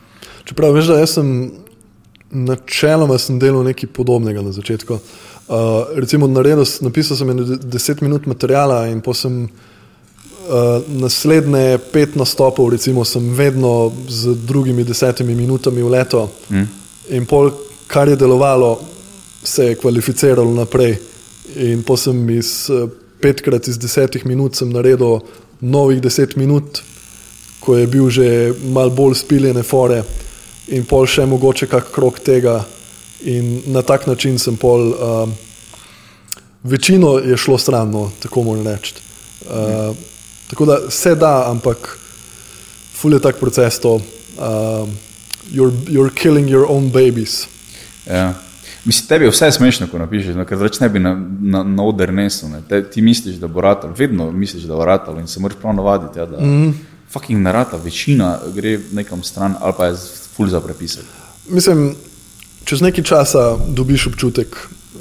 [0.50, 1.30] Čeprav veš, da jaz sem
[2.34, 4.98] načeloma sem delal nekaj podobnega na začetku.
[4.98, 5.26] Uh,
[5.94, 13.30] recimo, naredil, napisal sem 10 minut materijala in potem uh, naslednje pet nastopov, recimo, sem
[13.34, 16.30] vedno z drugimi desetimi minutami v leto.
[16.50, 16.68] Mm.
[17.08, 17.50] In pol,
[17.86, 18.80] kar je delovalo,
[19.42, 20.98] se je kvalificiralo naprej.
[21.56, 25.20] In potem iz uh, petkrat iz desetih minut sem naredil
[25.60, 26.82] novih deset minut,
[27.60, 30.02] ko je bil že mal bolj spiljene fore
[30.68, 32.60] in pol še mogoče kak krok tega.
[33.24, 34.88] In na tak način sem pol.
[34.88, 35.28] Uh,
[36.62, 38.94] večino je šlo stran, no, tako moram reči.
[39.46, 39.96] Uh,
[40.50, 41.98] tako da se da, ampak
[42.94, 43.94] ful je tak proces to.
[43.94, 44.88] Uh,
[45.52, 47.46] you're, you're killing your own babies.
[48.06, 48.34] Ja.
[48.84, 51.82] Mislim, tebi je vse smešno, ko napišeš, no, ker reč ne bi na, na, na
[51.82, 52.52] oder nesel.
[52.52, 52.60] Ne.
[52.68, 55.74] Te, ti misliš, da bo ratal, vedno misliš, da bo ratal in se moraš prav
[55.74, 56.18] navaditi.
[56.18, 56.72] Ja, da, mm -hmm.
[57.10, 59.96] Fucking narata, večina gre nekam stran ali pa je
[60.36, 61.06] ful za prepisati.
[61.48, 61.94] Mislim,
[62.66, 64.56] čez nekaj časa dobiš občutek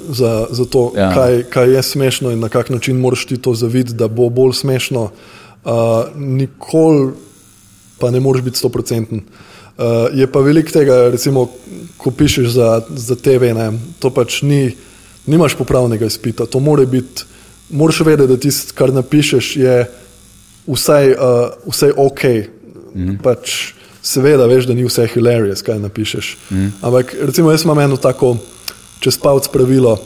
[0.10, 1.10] za, za to, ja.
[1.14, 4.54] kaj, kaj je smešno in na kak način moraš ti to zavideti, da bo bolj
[4.54, 5.10] smešno.
[5.66, 5.72] Uh,
[6.16, 7.14] nikoli
[8.00, 9.22] pa ne moreš biti stoprocenten.
[9.78, 11.50] Uh, je pa veliko tega, recimo,
[11.98, 14.76] ko pišeš za, za TV, ne, to pač ni,
[15.26, 16.46] nimaš popravnega izpita.
[16.46, 17.26] To mora biti,
[17.70, 19.80] moraš vedeti, da tisto, kar napišeš, je
[20.68, 22.24] vsaj, uh, vsaj ok.
[22.96, 23.18] Mhm.
[23.24, 23.74] Pač,
[24.06, 26.38] seveda, veš, da ni vse hilarious, kaj napišeš.
[26.52, 26.68] Mhm.
[26.82, 28.38] Ampak, recimo, jaz imam eno tako
[29.00, 29.98] čez palc pravilo,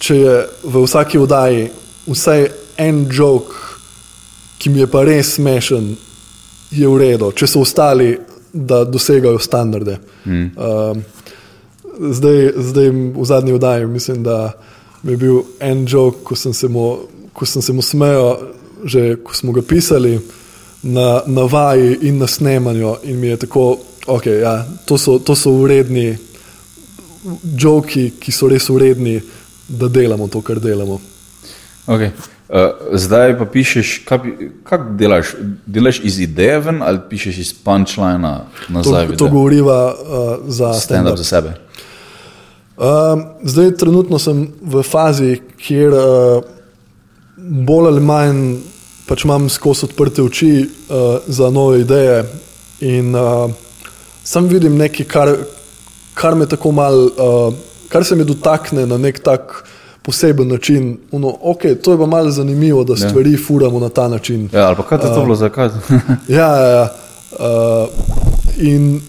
[0.00, 1.68] če je v vsaki oddaji
[2.06, 2.46] vsaj
[2.80, 3.52] en jok,
[4.60, 5.94] ki mi je pa res smešen,
[6.70, 8.12] je v redu, če so ostali,
[8.52, 9.96] da dosegajo standarde.
[10.24, 10.46] Mm.
[10.56, 10.96] Uh,
[12.12, 14.52] zdaj, zdaj v zadnji oddaji mislim, da
[15.02, 16.86] mi je bil en jok, ko sem se mu,
[17.32, 18.38] ko sem se mu smejal,
[18.84, 20.18] že ko smo ga pisali.
[20.82, 25.50] Na, na vaji in na snemanju, in mi je tako, okay, ja, to, to so
[25.50, 26.16] uredni
[27.58, 29.20] joki, ki so res uredni,
[29.68, 31.00] da delamo to, kar delamo.
[31.86, 32.10] Okay.
[32.50, 33.90] Uh, zdaj pa pišeš,
[34.64, 35.34] kako delaš?
[35.66, 39.06] Delaš iz ideje ven ali pišeš iz punčlina nazaj?
[39.06, 41.54] To, to govoriva uh, za stand-up za sebe.
[42.76, 42.86] Uh,
[43.44, 46.42] zdaj, trenutno sem v fazi, kjer uh,
[47.38, 48.42] bolj ali manj
[49.10, 52.22] pač imam skozi odprte oči uh, za nove ideje.
[52.80, 53.50] In uh,
[54.24, 55.34] sam vidim nekaj, kar,
[56.14, 57.54] kar me tako malo, uh,
[57.90, 59.64] kar se mi dotakne na nek tak
[60.06, 60.94] poseben način.
[61.10, 63.08] Uno, okay, to je pa malo zanimivo, da ja.
[63.08, 63.42] stvari ja.
[63.46, 64.48] furamo na ta način.
[64.52, 65.68] Ja, ali pa kaj je to bilo, zakaj?
[66.38, 66.88] ja, ja, ja.
[67.32, 67.88] Uh,
[68.62, 69.00] in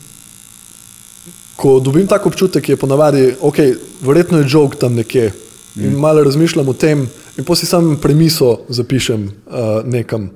[1.55, 3.57] ko dobim tak občutek, je ponavadi, ok,
[4.01, 5.31] verjetno je žog tam nekje.
[5.75, 5.85] Mm.
[5.85, 7.05] In malo razmišljam o tem,
[7.37, 10.29] in potem si sam premiso zapišem uh, nekam.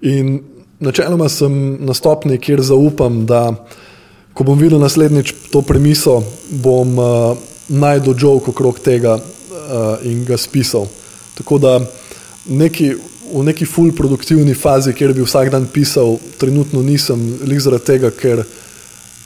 [0.00, 0.40] In
[0.80, 3.54] načeloma sem na stopni, kjer zaupam, da
[4.34, 7.36] ko bom videl naslednjič to premiso, bom uh,
[7.68, 10.88] najdel žog okrog tega uh, in ga spisal.
[11.34, 11.80] Tako da
[12.46, 12.92] neki,
[13.32, 18.10] v neki full produktivni fazi, kjer bi vsak dan pisal, trenutno nisem, le zaradi tega,
[18.10, 18.44] ker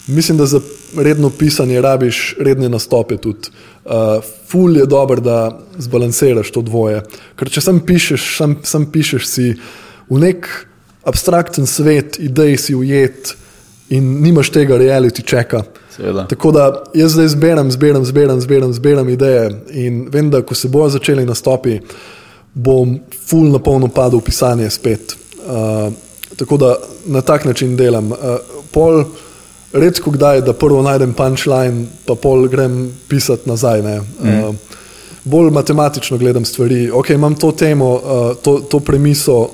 [0.06, 0.60] mislim, da za
[0.96, 3.50] redno pisanje rabiš redne nastope tudi.
[3.88, 7.02] Uh, ful je dobro, da zbalansiraš to dvoje.
[7.40, 9.46] Ker če sam pišeš, sam, sam pišeš si
[10.10, 10.48] v nek
[11.08, 13.32] abstrakten svet, idej si ujet,
[13.88, 15.62] in nimaš tega reality čeka.
[16.28, 20.68] Tako da jaz zdaj zbirам, zbiram, zbiram, zbiram, zbiram ideje in vem, da ko se
[20.68, 21.80] bojo začeli nastopi,
[22.54, 25.16] bom full na polno padel v pisanje spet.
[25.48, 25.92] Uh,
[26.36, 28.12] tako da na tak način delam.
[28.12, 28.18] Uh,
[28.70, 29.04] pol,
[29.72, 33.82] redko kdaj, da prvo najdem punčline, pa pol grem pisati nazaj.
[33.82, 33.98] Mm.
[34.24, 34.54] Uh,
[35.24, 36.90] bolj matematično gledam stvari.
[36.90, 39.48] Ok, imam to temo, uh, to, to premiso,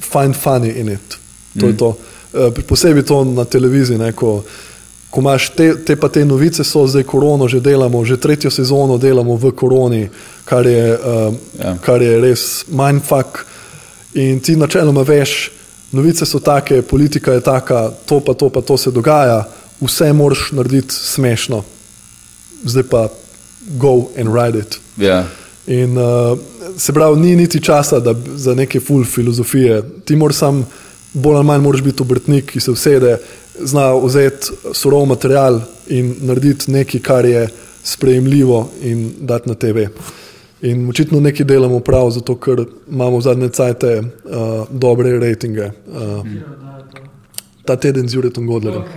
[0.00, 1.18] find funny in it.
[1.60, 1.76] To mm.
[1.76, 1.88] to.
[2.32, 3.98] Uh, posebej to na televiziji.
[3.98, 4.42] Ne, ko,
[5.10, 8.98] ko imaš te, te pa te novice, so zdaj korono, že delamo, že tretjo sezono
[8.98, 10.08] delamo v koroni,
[10.44, 11.76] kar je, uh, ja.
[11.80, 13.46] kar je res mindfuck.
[14.14, 15.50] In ti načeloma veš,
[15.92, 19.44] novice so take, politika je taka, to pa to pa to se dogaja,
[19.80, 21.62] vse moraš narediti smešno.
[22.64, 23.08] Zdaj pa
[23.78, 24.80] go and ride it.
[24.96, 25.24] Ja.
[25.66, 26.38] In uh,
[26.76, 29.82] se pravi, ni niti časa da, za neke full filozofije.
[30.04, 30.66] Ti moraš sam,
[31.12, 33.16] bolj ali manj, moraš biti obrtnik, ki se usede,
[33.60, 37.48] zna vzeti surov material in narediti nekaj, kar je
[37.84, 39.86] sprejemljivo in dati na TV.
[40.64, 45.70] In očitno nekaj delamo prav, zato ker imamo v zadnje cajte uh, dobre rejtinge.
[45.86, 46.24] Uh,
[47.64, 48.82] ta teden z Juretom Godlerjem.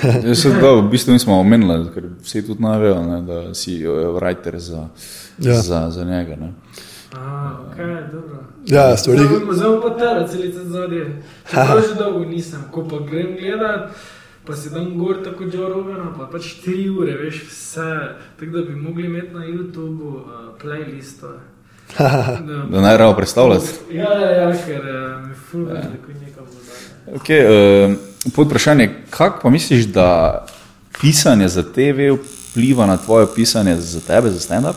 [0.00, 4.56] Ja, se, da, v bistvu nismo omenili, ker vsi tudi navejo, ne, da si writer
[4.56, 4.86] za,
[5.38, 5.58] ja.
[5.60, 6.36] za, za njega.
[6.40, 6.52] Ne.
[7.12, 7.98] A, okay,
[8.66, 9.20] ja, stvari.
[9.52, 11.04] Zelo pa tera, celice zadnje.
[11.50, 13.92] Čeprav že dolgo nisem, ko pa grem gledat,
[14.50, 17.90] pa si dan gor tako Joe Rogana, pa pač tri ure, veš, vse.
[18.40, 20.24] Tako da bi mogli imeti na YouTubu uh,
[20.62, 21.38] playlisto.
[21.98, 22.38] da
[22.70, 23.66] da naj ravo predstavljati.
[23.90, 25.82] Ja, ja, ja, ker uh, mi fulno ja.
[25.82, 27.18] tako nekam zadnje.
[27.20, 27.96] Okay, uh,
[28.34, 30.46] pod vprašanje, kako pa misliš, da
[31.00, 32.10] pisanje za TV
[32.50, 34.74] vpliva na tvoje pisanje za tebe, za stand-up?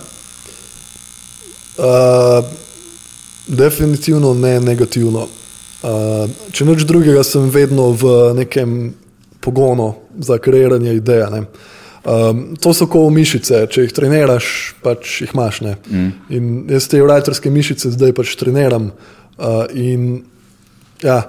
[1.78, 2.46] Uh,
[3.48, 5.28] definitivno ne negativno.
[5.84, 8.94] Uh, če nič drugega, sem vedno v nekem
[9.44, 11.44] pogonu za kreiranje ideje.
[12.04, 14.48] Um, to so kot mišice, če jih treniraš,
[14.84, 15.62] pač jih imaš.
[15.64, 16.10] Mm.
[16.36, 18.92] In jaz te writerske mišice zdaj pač treniram.
[19.38, 20.24] Uh, in
[21.04, 21.22] ja,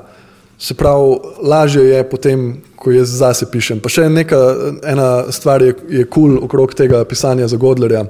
[0.59, 3.81] Se pravi, lažje je potem, ko jaz zase pišem.
[3.83, 4.39] Pa še neka,
[4.87, 8.05] ena stvar je kul cool okrog tega pisanja za Godlerja.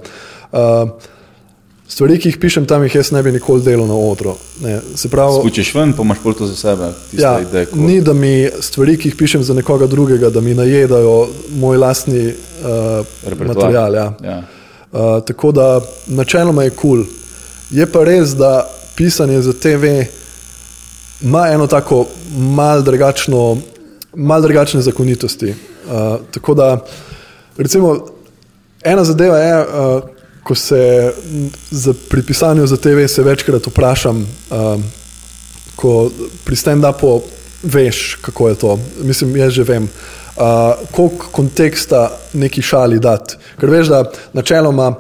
[0.53, 0.93] Uh,
[1.89, 4.35] stvari, ki jih pišem tam, jih jaz ne bi nikoli delal na odru.
[4.97, 6.91] Spuščaš ven, pa imaš pol to za sebe.
[7.13, 7.79] Ja, ide, ko...
[7.79, 11.29] Ni, da mi stvari, ki jih pišem za nekoga drugega, da mi najedajo
[11.61, 13.95] moj lastni uh, material.
[13.95, 14.09] Ja.
[14.25, 14.39] Ja.
[14.93, 15.69] Uh, tako da
[16.07, 17.05] načeloma je kul.
[17.05, 17.05] Cool.
[17.71, 20.05] Je pa res, da pisanje za TV
[21.23, 23.57] ima eno tako mal drugačno,
[24.15, 25.51] mal drugačne zakonitosti.
[25.51, 26.85] Uh, tako da,
[27.57, 28.07] recimo,
[28.85, 30.14] ena zadeva je, uh,
[30.45, 31.13] ko se
[31.71, 34.81] za, pri pisanju za TV se večkrat vprašam, uh,
[35.77, 36.11] ko
[36.45, 37.21] pri stand-upu
[37.63, 38.79] veš, kako je to.
[39.03, 39.89] Mislim, jaz že vem.
[40.37, 40.43] Uh,
[40.91, 43.37] koliko konteksta neki šali dati.
[43.61, 44.95] Ker veš, da načeloma,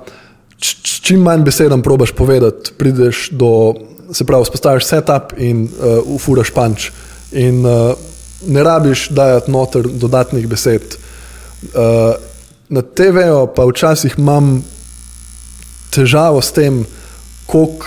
[0.83, 3.75] čim manj besedam probaš povedati, prideš do
[4.13, 6.91] se pravi, spostaviš setup in uh, ufuraš punč.
[7.33, 7.93] In uh,
[8.47, 10.97] ne rabiš dajati noter dodatnih besed.
[11.65, 12.15] Uh,
[12.69, 14.63] na TV-ju pa včasih imam
[15.95, 16.85] težavo s tem,
[17.47, 17.87] koliko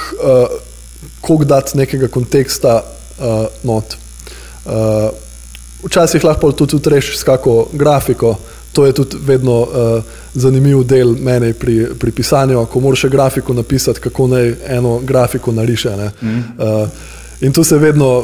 [1.28, 3.98] uh, dati nekega konteksta uh, not.
[4.66, 5.10] Uh,
[5.84, 8.38] včasih lahko tudi rešiš s kakšno grafiko
[8.78, 9.68] to je tudi vedno uh,
[10.34, 15.90] zanimiv del mene pri, pri pisanju, ko moraš grafiko napisati, kako naj eno grafiko nariše.
[16.22, 16.38] Mm.
[16.38, 16.90] Uh,
[17.42, 18.24] in tu se vedno,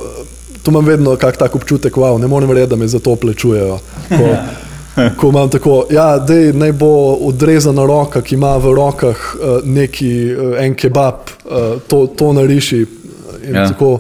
[0.63, 3.79] tu imam vedno kak tak občutek, wow, ne morem verjeti, da me za to plečujejo.
[4.09, 4.35] Ko,
[5.17, 10.11] ko imam tako, ja, da naj bo odrezana roka, ki ima v rokah uh, neki
[10.33, 12.85] uh, en kebab, uh, to, to nariši.
[13.43, 13.67] In ja.
[13.67, 13.99] tako,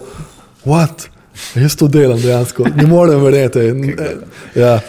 [0.65, 1.09] what?
[1.55, 3.59] Jaz to delam dejansko, ne morem verjeti.
[4.55, 4.79] Ja.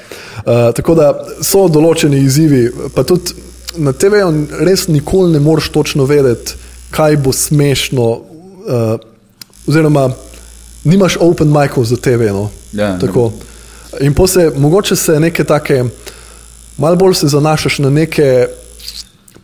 [0.45, 1.07] Uh, tako da
[1.41, 3.33] so določeni izzivi, pa tudi
[3.81, 6.59] na TV-ju res nikoli ne moreš točno vedeti,
[6.93, 8.09] kaj bo smešno.
[8.65, 8.99] Uh,
[9.69, 10.11] oziroma,
[10.85, 12.29] nimaš open micov za TV.
[12.33, 12.51] No?
[12.73, 12.99] Ja,
[14.01, 15.85] In se, mogoče se nekaj take,
[16.79, 18.47] malo bolj se zanašaš na neke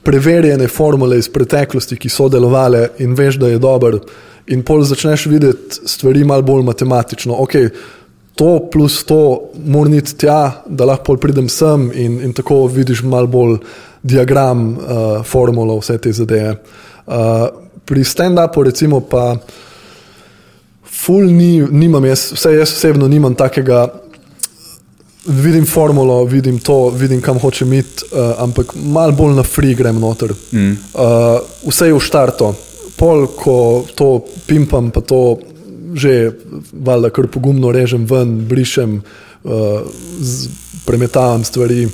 [0.02, 4.00] preverjene formule iz preteklosti, ki so delovale in veš, da je dobro
[4.50, 7.34] in pol začneš videti stvari malo bolj matematično.
[7.34, 7.68] Okay,
[8.34, 13.26] to plus to mora iti tja, da lahko pridem sem in, in tako vidiš malo
[13.26, 13.58] bolj
[14.02, 16.56] diagram, uh, formulo, vse te zadeve.
[17.06, 17.14] Uh,
[17.84, 19.36] pri stand-upu, recimo, pa
[20.84, 23.86] ful ni, nimam jaz, vse jaz osebno nimam takega.
[25.26, 30.00] Vidim formulo, vidim to, vidim kam hočem iti, uh, ampak malo bolj na free grem
[30.00, 30.32] noter.
[30.52, 30.70] Mm.
[30.94, 32.54] Uh, vse je v štartu
[33.00, 35.40] pol, ko to pimpam, pa to
[35.90, 36.30] že
[36.72, 39.00] valjda kar pogumno režem ven, brišem,
[39.42, 39.80] uh,
[40.86, 41.88] premetavam stvari.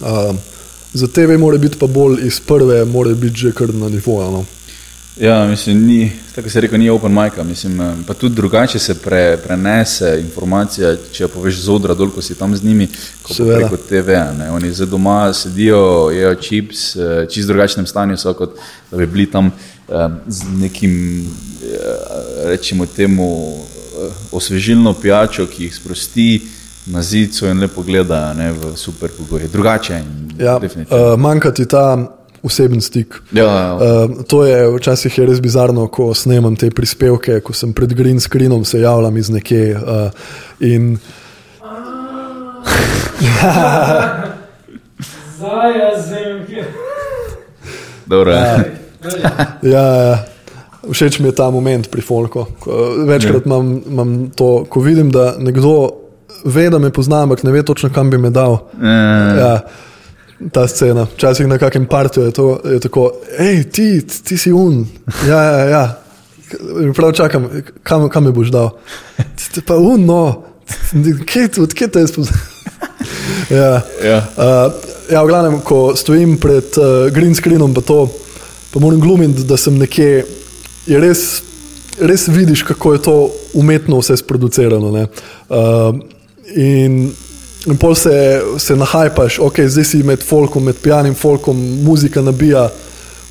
[0.00, 0.32] Uh,
[0.92, 4.30] za TV mora biti pa bolj iz prve, mora biti že kar na nivoju.
[4.30, 4.44] No.
[5.20, 8.94] Ja, mislim, ni, tako se reče, ni open mic, mislim, eh, pa tudi drugače se
[8.94, 12.88] pre, prenese informacija, če poveš z odra dol, ko si tam z njimi,
[13.22, 14.52] kot preko TV-a.
[14.52, 18.56] Oni zdaj doma sedijo, jejo čips, eh, čist drugačnem stanju so, kot
[18.90, 19.50] da bi bili tam
[19.88, 20.94] eh, z nekim,
[22.44, 23.58] rečemo temu,
[24.32, 26.40] osvežilno pijačo, ki jih sprosti
[26.86, 29.48] na zidu in lepo gledajo ne, v super pogoje.
[29.48, 30.00] Drugače.
[30.38, 33.14] Ja, uh, manjka ti ta oseben stik.
[33.32, 33.74] Ja, ja.
[33.74, 38.20] Uh, to je včasih je res bizarno, ko snemam te prispevke, ko sem pred green
[38.20, 39.76] screenom, se javljam iz nekje.
[39.76, 40.10] Uh,
[40.60, 40.98] in...
[48.40, 48.58] ja,
[49.74, 50.18] ja, ja.
[50.80, 52.46] Všeč mi je ta moment pri Folku.
[53.06, 53.46] Večkrat ja.
[53.46, 55.90] imam, imam to, ko vidim, da nekdo
[56.44, 58.58] ve, da me pozna, ampak ne ve točno, kam bi me dal.
[58.80, 59.36] Ja.
[59.36, 59.60] Ja
[60.52, 61.06] ta scena.
[61.14, 62.32] Včasih na kakem partiju je,
[62.72, 64.86] je tako, hej, ti, ti si un.
[65.28, 66.02] Ja, ja, ja.
[66.96, 67.48] Prav čakam,
[67.82, 68.70] kam, kam me boš dal.
[69.54, 70.44] Ti pa un, no,
[71.62, 72.40] odkje te jaz poznam.
[73.60, 73.82] ja.
[74.04, 74.18] Ja.
[74.36, 74.72] Uh,
[75.10, 78.08] ja, v glavnem, ko stojim pred uh, green screenom, pa to,
[78.72, 80.24] pa moram glumiti, da sem nekje,
[80.86, 81.42] je res,
[82.00, 83.16] res vidiš, kako je to
[83.54, 84.90] umetno vse sproducirano.
[84.90, 85.98] Uh,
[86.56, 87.10] in
[87.66, 92.68] In pol se, se nahajpaš, ok, zdaj si med folkom, med pijanim folkom, muzika nabija.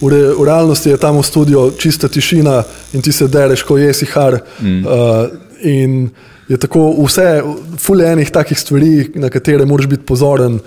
[0.01, 2.61] V, re, v realnosti je tam v studiu čista tišina
[2.93, 4.37] in ti se dereš, ko jesi har.
[4.61, 4.85] Mm.
[4.85, 5.25] Uh,
[5.65, 6.09] in
[6.47, 7.41] je tako vse,
[7.77, 10.59] fulje enih takih stvari, na katere moraš biti pozoren,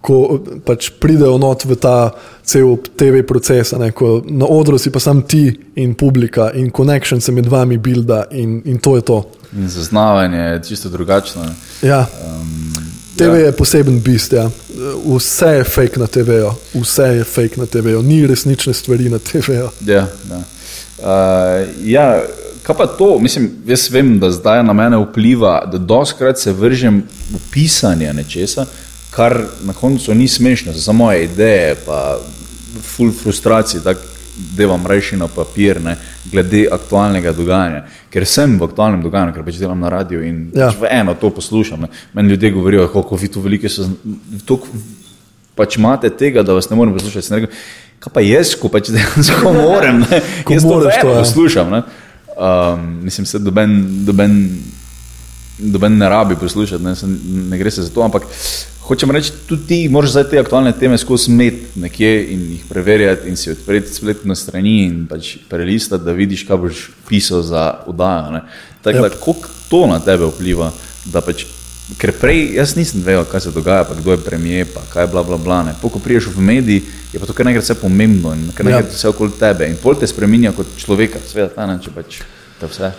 [0.00, 2.10] ko pač pridejo not v ta
[2.44, 3.72] cel TV proces.
[3.76, 8.62] Na odru si pa sam ti in publika in connection se med vami builda in,
[8.64, 9.30] in to je to.
[9.56, 11.42] In zaznavanje je čisto drugačno.
[11.82, 12.06] Ja.
[12.24, 12.72] Um,
[13.16, 13.46] TV ja.
[13.46, 14.32] je poseben bist.
[14.32, 14.50] Ja.
[15.16, 19.68] Vse je fake na TV-ju, vse je fake na TV-ju, ni resnične stvari na TV-ju.
[19.86, 20.42] Ja, ja.
[21.00, 22.22] Uh, ja,
[22.62, 23.18] kaj pa to?
[23.18, 28.66] Mislim, jaz vem, da zdaj na mene vpliva, da doskrat se vržem v pisanje nečesa,
[29.10, 32.18] kar na koncu ni smešno, za moje ideje, pa
[32.82, 33.94] full frustracij, da
[34.66, 35.96] vam reši na papir, ne,
[36.32, 37.84] glede aktualnega dogajanja.
[38.10, 40.70] Ker sem v aktualnem dogajanju, ker pač delam na radiju in ja.
[40.70, 41.84] pač v eno to poslušam.
[41.84, 41.90] Ne.
[42.14, 43.88] Meni ljudje govorijo, kako vi tu velike so,
[44.46, 44.66] tok,
[45.58, 47.34] pač imate tega, da vas ne morem poslušati.
[47.34, 47.56] Rekel,
[48.00, 51.18] kaj pa jaz, ko pač dejansko morem, ne, jaz to vedno ja.
[51.18, 51.74] poslušam.
[51.76, 51.82] Ne.
[52.40, 54.36] Um, mislim, da doben, doben,
[55.60, 56.94] doben ne rabi poslušati, ne,
[57.50, 58.22] ne gre se za to, ampak
[58.90, 63.28] hočem reči, tudi ti moraš zdaj te aktualne teme skozi met nekje in jih preverjati
[63.30, 68.40] in si odpreti spletno strani in pač prelistati, da vidiš, kaj boš pisal za udajo.
[68.82, 69.34] Tako da, kako
[69.68, 70.72] to na tebe vpliva,
[71.12, 71.44] da pač,
[72.00, 75.12] ker prej jaz nisem vedel, kaj se dogaja, pa kdo je premije, pa kaj je
[75.12, 75.60] bla bla bla.
[75.68, 75.76] Ne.
[75.82, 78.90] Ko priješ v mediji, je pa to kar nekaj vse pomembno in kar nekaj ja.
[78.90, 82.24] vse okoli tebe in pol te spreminja kot človeka, sveda ta način pač
[82.58, 82.90] to vse.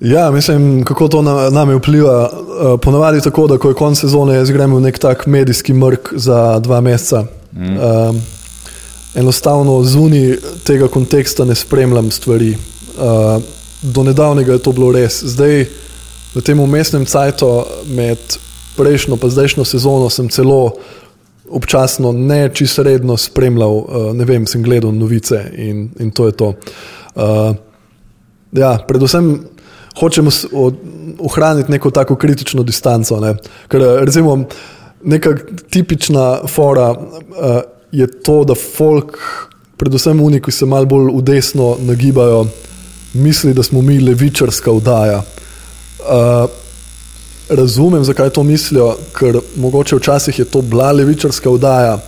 [0.00, 2.30] Ja, mislim, kako to na nami vpliva.
[2.30, 6.12] Uh, ponavadi tako, da ko je konec sezone, jaz grem v nek tak medijski mrk
[6.16, 7.24] za dva meseca.
[7.52, 7.76] Mm.
[7.76, 8.16] Uh,
[9.14, 12.56] enostavno zunaj tega konteksta ne spremljam stvari.
[12.98, 13.42] Uh,
[13.82, 15.22] do nedavnega je to bilo res.
[15.24, 15.66] Zdaj,
[16.34, 18.18] v tem umestnem cajtu med
[18.76, 20.72] prejšnjo in zdajšnjo sezono, sem celo
[21.50, 26.32] občasno ne čisto redno spremljal, uh, ne vem, sem gledal novice in, in to je
[26.32, 26.54] to.
[27.14, 27.54] Uh,
[28.52, 29.53] ja, predvsem
[30.00, 30.30] hočemo
[31.18, 33.20] ohraniti neko tako kritično distanco.
[33.20, 33.34] Ne?
[33.68, 34.44] Ker, recimo,
[35.04, 35.34] neka
[35.70, 37.60] tipična fora uh,
[37.92, 39.18] je to, da folk,
[39.76, 42.46] predvsem oni, ki se malo bolj v desno nagibajo,
[43.14, 45.22] misli, da smo mi levičarska vdaja.
[46.00, 46.50] Uh,
[47.48, 51.98] razumem, zakaj to mislijo, ker mogoče včasih je to bila levičarska vdaja.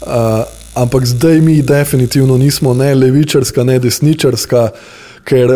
[0.00, 0.44] Uh,
[0.74, 4.68] ampak zdaj mi definitivno nismo ne levičarska, ne desničarska,
[5.24, 5.50] ker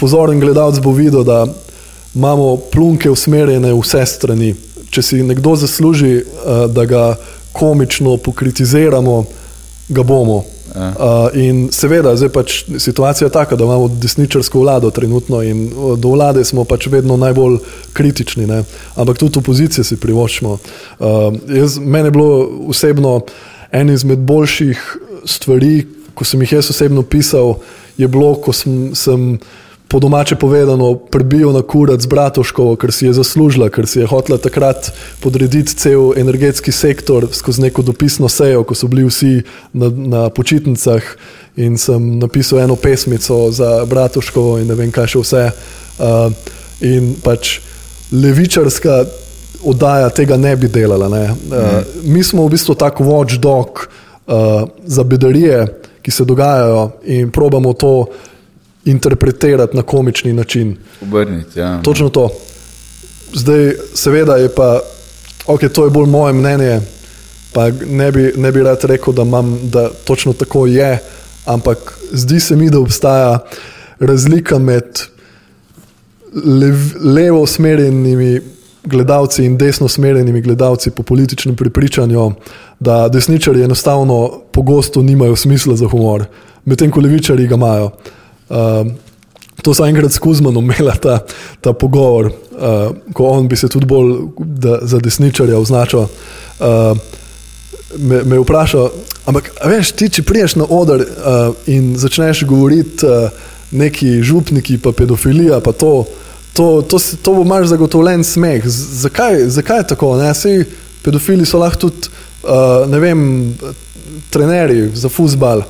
[0.00, 1.46] pozoren gledalec bo videl, da
[2.14, 4.54] imamo plunke usmerjene v vse strani.
[4.92, 7.04] Če si nekdo zasluži, uh, da ga
[7.52, 9.24] komično pokritiziramo,
[9.88, 10.42] ga bomo.
[10.72, 15.66] Uh, in seveda, zdaj pač situacija je taka, da imamo desničarsko vlado trenutno in
[16.00, 17.58] do vlade smo pač vedno najbolj
[17.92, 18.62] kritični, ne?
[18.96, 20.52] ampak tudi opozicije si privoščimo.
[20.52, 21.08] Uh,
[21.52, 23.20] jaz, mene je bilo osebno
[23.72, 24.80] en izmed boljših
[25.28, 27.58] stvari, ko sem jih jaz osebno pisal,
[27.96, 28.94] je bilo, ko sem.
[28.94, 29.38] sem
[29.92, 34.06] po domače povedano, prebijo na kurac z Bratoškovo, ker si je zaslužila, ker si je
[34.08, 34.88] hotela takrat
[35.20, 41.04] podrediti cel energetski sektor skozi neko dopisno sejo, ko so bili vsi na, na počitnicah
[41.60, 45.44] in sem napisal eno pesmico za Bratoškovo in ne vem, kaj še vse.
[46.00, 46.32] Uh,
[46.80, 47.58] in pač
[48.12, 49.04] levičarska
[49.60, 51.12] oddaja tega ne bi delala.
[51.12, 51.24] Ne?
[51.28, 52.08] Uh, mm.
[52.16, 55.66] Mi smo v bistvu tako watchdog uh, za bedarije
[56.02, 58.06] ki se dogajajo, in probamo to
[58.84, 60.76] interpretirati na komični način.
[61.02, 61.82] Obrniti, ja.
[61.82, 62.28] Točno to.
[63.34, 64.80] Zdaj, seveda je pa,
[65.46, 66.80] ok, to je bolj moje mnenje,
[67.52, 70.98] pa ne bi, ne bi rad rekel, da, imam, da točno tako je,
[71.44, 73.38] ampak zdi se mi, da obstaja
[74.00, 74.84] razlika med
[76.44, 78.40] lev, levo usmerjenimi
[78.84, 82.32] gledalci in desno usmerjenimi gledalci po političnem prepričanju,
[82.80, 86.24] da desničari enostavno pogosto nimajo smisla za humor,
[86.64, 87.90] medtem ko levičari ga imajo.
[88.48, 88.56] Uh,
[89.62, 91.20] To sem enkrat s Kuzmanom imela ta,
[91.60, 96.00] ta pogovor, uh, ko on bi se tudi bolj da, za desničarja označil.
[96.00, 96.98] Uh,
[97.98, 98.90] me, me vprašal,
[99.26, 103.30] ampak veš, ti če priješ na oder uh, in začneš govoriti uh,
[103.70, 106.04] neki župniki, pa pedofilija, pa to,
[106.52, 108.66] to, to, to, to bo imaš zagotovljen smeh.
[108.66, 110.16] Z, zakaj, zakaj je tako?
[110.20, 110.64] Vsi
[111.02, 112.12] pedofili so lahko tudi,
[112.44, 113.22] uh, ne vem,
[114.30, 115.64] trenerji za futbal.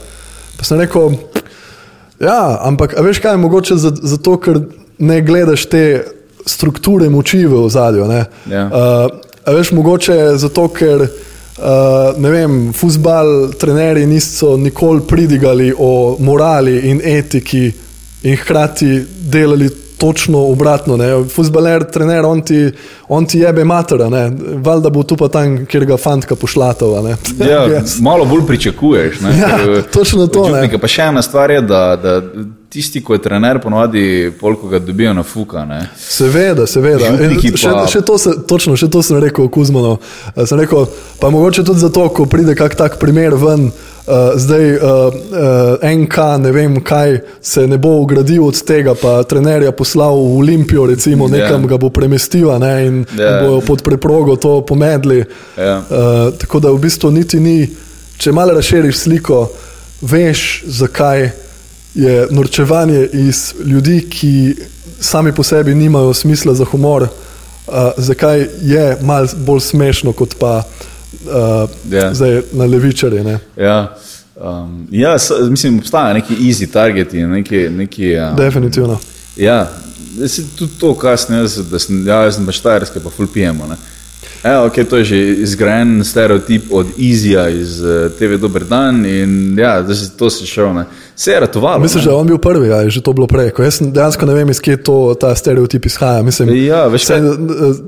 [0.58, 1.16] Pa sem rekel,
[2.22, 4.60] Ja, ampak veš kaj je mogoče zato, ker
[4.98, 6.04] ne gledaš te
[6.46, 8.06] strukture moči v ozadju.
[8.50, 8.66] Ja.
[9.46, 16.78] Uh, veš mogoče zato, ker uh, ne vem, futbal, trenerji niso nikoli pridigali o morali
[16.90, 17.72] in etiki
[18.22, 19.70] in hkrati delali
[20.02, 20.98] točno obratno.
[21.34, 22.70] Fusbaler, trener, on ti,
[23.08, 24.08] on ti jebe matera,
[24.64, 27.14] valjda bo tu pa tam, kjer ga fantka pošlatava.
[27.38, 28.00] Ja, yes.
[28.02, 29.20] Malo bolj pričakuješ.
[29.38, 30.48] Ja, točno to.
[30.80, 32.16] Pa še ena stvar je, da, da
[32.72, 35.62] tisti, ki je trener, ponovadi polk ga dobijo na fuka.
[35.68, 35.84] Ne?
[35.96, 37.14] Seveda, seveda.
[37.54, 37.86] Še, pa...
[37.86, 39.98] še to se, točno, še to sem rekel, Kuzmano.
[40.34, 40.88] Sem rekel,
[41.22, 43.70] pa mogoče tudi zato, ko pride kak tak primer ven.
[44.06, 49.22] Uh, zdaj, uh, uh, NK, ne vem kaj, se ne bo ugradil od tega, pa
[49.22, 51.38] trenerja poslal v Olimpijo, recimo, yeah.
[51.38, 53.46] nekam ga bo premestil ne, in yeah.
[53.46, 55.22] bojo pod preprogo to pomedli.
[55.56, 55.86] Yeah.
[55.86, 57.70] Uh, tako da v bistvu niti ni,
[58.18, 59.46] če malo razširiš sliko,
[60.02, 61.30] veš, zakaj
[61.94, 64.34] je norčevanje iz ljudi, ki
[64.98, 70.58] sami po sebi nimajo smisla za humor, uh, zakaj je malo bolj smešno kot pa
[70.58, 70.91] uh,
[71.90, 72.14] yeah.
[72.14, 73.38] zdaj na levičarje.
[73.56, 73.96] Ja.
[74.36, 75.16] Um, ja,
[75.50, 77.12] mislim, obstaja neki easy target.
[77.12, 78.98] Neki, neki, um, Definitivno.
[79.36, 79.70] Ja,
[80.58, 83.68] tudi to kasneje, da sem, ja, sem pa štajerski, pa fulpijemo.
[84.42, 89.58] Evo, okay, to je že izgrajen stereotip od Izija iz uh, TV Dober dan in
[89.58, 90.74] ja, da se to se šel.
[90.74, 90.84] Ne.
[91.16, 91.78] Se je ratovalo.
[91.78, 93.52] Mislim, da je on bil prvi, ja, je že to bilo prej.
[93.58, 96.22] Jaz dejansko ne vem, iz kje to, ta stereotip izhaja.
[96.22, 97.20] Mislim, ja, veš, se,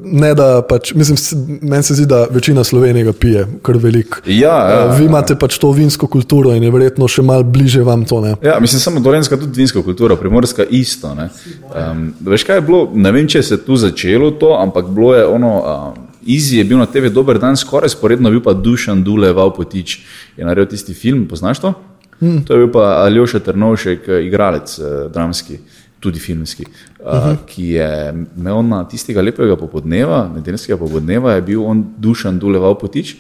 [0.04, 1.18] ne, da, pač, mislim,
[1.62, 4.20] meni se zdi, da večina Slovenije pije, kar velik.
[4.26, 7.82] Ja, ja, uh, vi imate pač to vinsko kulturo in je verjetno še mal bliže
[7.82, 8.20] vam to.
[8.20, 8.36] Ne.
[8.42, 11.10] Ja, mislim, samo dolenska tudi vinsko kulturo, primorska isto.
[11.10, 15.14] Um, veš, kaj je bilo, ne vem, če se je tu začelo to, ampak bilo
[15.14, 15.54] je ono.
[15.64, 19.98] Um, Izi je bil na TV dober dan, skoraj sporedno bil pa Dušan Dule, Vaupotič
[20.36, 21.74] je naredil tisti film, poznaš to?
[22.20, 22.42] Hmm.
[22.44, 25.58] To je bil pa Aljoša Trnovšek, igralec, eh, dramski,
[26.00, 27.32] tudi filmski, uh -huh.
[27.32, 32.58] uh, ki je imel na tistega lepega popodneva, nedeljskega popodneva, je bil on Dušan Dule,
[32.58, 33.16] Vaupotič,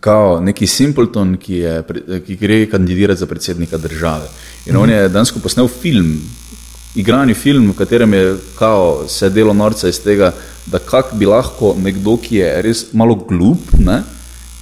[0.00, 1.82] kao neki simpleton, ki, je,
[2.26, 4.24] ki gre kandidirati za predsednika države.
[4.66, 4.82] In hmm.
[4.82, 6.20] on je dansko posnel film,
[6.94, 10.32] igrani film, v katerem je kao, se delo norca iz tega,
[10.66, 14.02] da kak bi lahko nekdo, ki je res malo glup ne,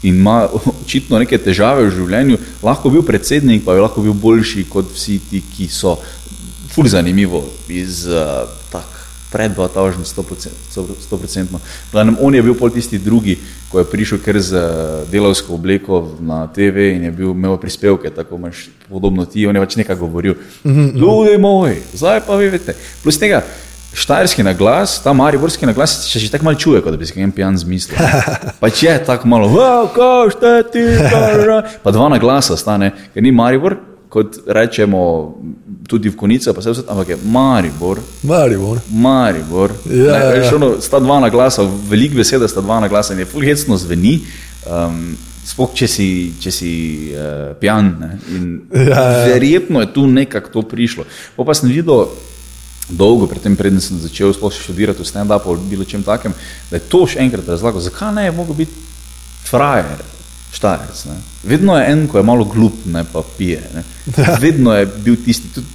[0.04, 0.48] in ima
[0.84, 5.18] očitno neke težave v življenju, lahko bil predsednik, pa bi lahko bil boljši kot vsi
[5.30, 5.96] ti, ki so
[6.74, 8.90] ful zanimivo iz uh, tak.
[9.34, 10.06] Pred 2000,
[10.70, 11.58] 100%.
[12.22, 13.34] On je bil pol tisti drugi,
[13.66, 14.54] ko je prišel kar z
[15.10, 19.64] delovsko obleko na TV in je bil, imel prispevke, tako imaš podobno ti, on je
[19.64, 20.38] pač nekaj govoril.
[20.62, 20.94] Mm -hmm.
[20.94, 22.76] Ljudje moji, zdaj pa vi veste.
[23.02, 23.42] Plus tega,
[23.94, 27.06] Štajerski na glas, ta mariborski na glas, se še tako malo čuje, kot da bi
[27.06, 27.98] se en pijan zmislil.
[28.60, 29.50] Pa če je tako malo,
[29.94, 30.82] kako ste ti,
[31.82, 33.76] pa dva na glasa stane, ker ni Maribor,
[34.14, 35.00] kot rečemo
[35.90, 38.00] tudi v konici, pa se vse, ampak je Maribor.
[38.22, 38.80] Maribor.
[38.90, 39.74] Maribor.
[39.90, 40.50] Ja, ne, ja.
[40.54, 44.18] Ono, sta dva na glasa, veliko besede sta dva na glasa in je fulhecno zveni.
[44.66, 45.14] Um,
[45.44, 46.06] Sploh, če si,
[46.40, 46.70] če si
[47.12, 47.90] uh, pijan.
[48.72, 49.00] Ja, ja.
[49.28, 51.04] Verjetno je tu nekako to prišlo.
[51.36, 52.06] Pa, pa sem videl,
[52.88, 56.34] dolgo, predtem, preden sem začel sploh študirati v stand-upu ali bilo čem takem,
[56.70, 58.76] da je to še enkrat razlagal, zakaj ne je mogel biti
[59.44, 60.04] frajer,
[60.54, 61.04] štajerc.
[61.10, 61.16] Ne?
[61.42, 63.62] Vedno je en, ko je malo glup, ne pa pije.
[63.74, 63.84] Ne?
[64.44, 65.66] Vedno je bil tisti, tudi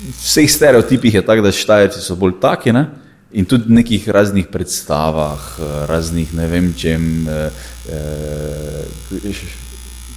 [0.00, 2.72] v vseh stereotipih je tako, da štajerci so bolj taki.
[2.72, 2.86] Ne?
[3.32, 5.38] In tudi v nekih raznih predstavah,
[5.88, 7.50] raznih ne vem čem, eh,
[7.88, 9.42] eh,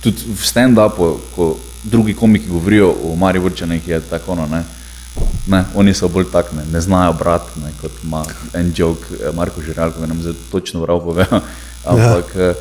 [0.01, 4.47] tudi v stand-upu, ko drugi komiki govorijo o Marivorčanih, je tako ono.
[4.47, 4.63] Ne?
[5.47, 8.23] Ne, oni so bolj takni, ne, ne znajo brati, ne, kot ima
[8.55, 11.25] en jok, eh, Marko Žiralko, ki nam zdaj točno prav pove.
[11.91, 12.53] Ampak, ja.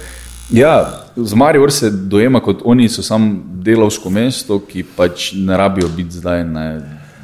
[0.51, 5.89] Ja, z Marijo se dojema kot oni so samo delovsko mesto, ki pač ne rabijo
[5.89, 6.45] biti zdaj.
[6.45, 6.67] Ne,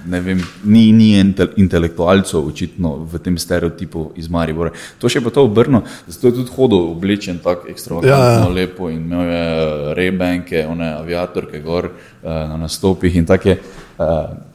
[0.07, 4.71] ne vem, ni, ni intelektualcev, očitno v tem stereotipu iz Maribora.
[5.03, 8.49] To še pa to obrno, zato je tudi hodil oblečen tako ekstravagantno, ja, ja.
[8.55, 11.91] lepo in imel je eh, rebenke, one aviatorke gor
[12.23, 13.61] na nastopih in tako je.
[13.99, 14.48] Uh,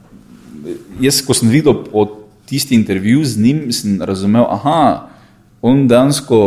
[1.01, 1.83] jaz, ko sem videl
[2.45, 5.09] tisti intervju z njim, sem razumel, aha,
[5.61, 6.37] on dejansko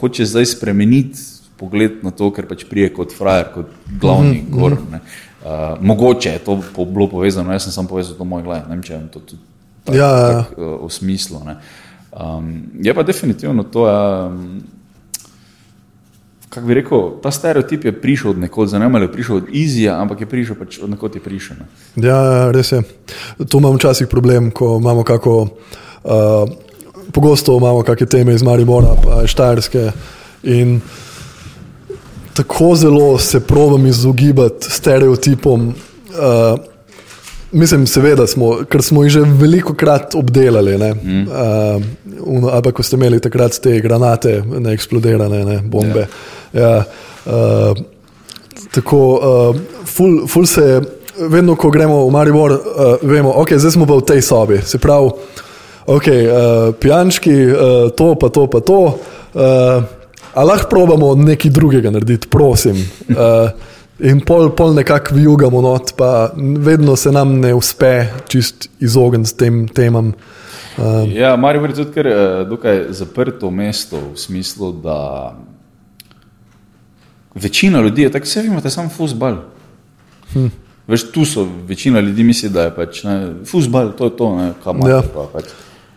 [0.00, 1.18] hoče zdaj spremeniti
[1.56, 4.60] pogled na to, ker pač prije kot frajer, kot glavni mm -hmm.
[4.60, 4.76] gor.
[4.90, 5.00] Ne.
[5.46, 8.74] Uh, mogoče je to po, bilo povezano, jaz sem samo povezal to moj glas, ne
[8.74, 9.42] vem, če je to tudi
[9.84, 10.42] tak, ja, ja.
[10.42, 11.40] tak, uh, v smislu.
[12.16, 14.62] Um, je pa definitivno to, um,
[16.56, 20.20] kako bi rekel, ta stereotip je prišel od nekoga, zanimivo je prišel od Izija, ampak
[20.20, 21.56] je prišel pač od nekoga, ki je prišel.
[21.60, 21.66] Ne.
[22.08, 22.80] Ja, ja, res je.
[23.44, 25.34] Tu imamo včasih problem, ko imamo kako.
[26.04, 26.48] Uh,
[27.12, 29.90] Pogosto imamo kakšne teme iz Maribora, pa Štajerske.
[30.42, 30.80] In
[32.34, 35.68] tako zelo se provam izogibati stereotipom.
[35.68, 36.75] Uh,
[37.52, 40.76] mislim, seveda, smo, ker smo jih že veliko krat obdelali.
[40.76, 41.22] Mm.
[41.22, 46.06] Uh, ali pa ko ste imeli takrat te granate, ne eksplodirane ne, bombe.
[46.52, 46.62] Yeah.
[46.62, 46.84] Ja,
[47.26, 47.76] uh,
[48.74, 50.80] tako, uh, ful, ful se,
[51.28, 52.60] vedno, ko gremo v Maribor, uh,
[53.02, 54.60] vemo, da okay, smo v tej sobi.
[54.64, 55.10] Se pravi,
[55.86, 58.80] okay, uh, pijančki, uh, to pa to pa to.
[59.34, 59.96] Uh,
[60.36, 62.76] Ali lahko probamo nekaj drugega narediti, prosim.
[63.08, 63.16] Uh,
[63.98, 69.68] in pol, pol nekako vijugamo not, pa vedno se nam ne uspe čist izogniti tem
[69.68, 70.12] temam.
[70.76, 72.06] Uh, ja, Marijo je tudi kar
[72.48, 75.32] dokaj zaprto mesto v smislu, da
[77.34, 79.36] večina ljudi je tako, vse imate samo fusbal.
[80.32, 80.46] Hm.
[80.86, 83.02] Veš, tu so večina ljudi misli, da je pač
[83.46, 84.90] fusbal, to je to, imaš.
[84.90, 85.02] Ja.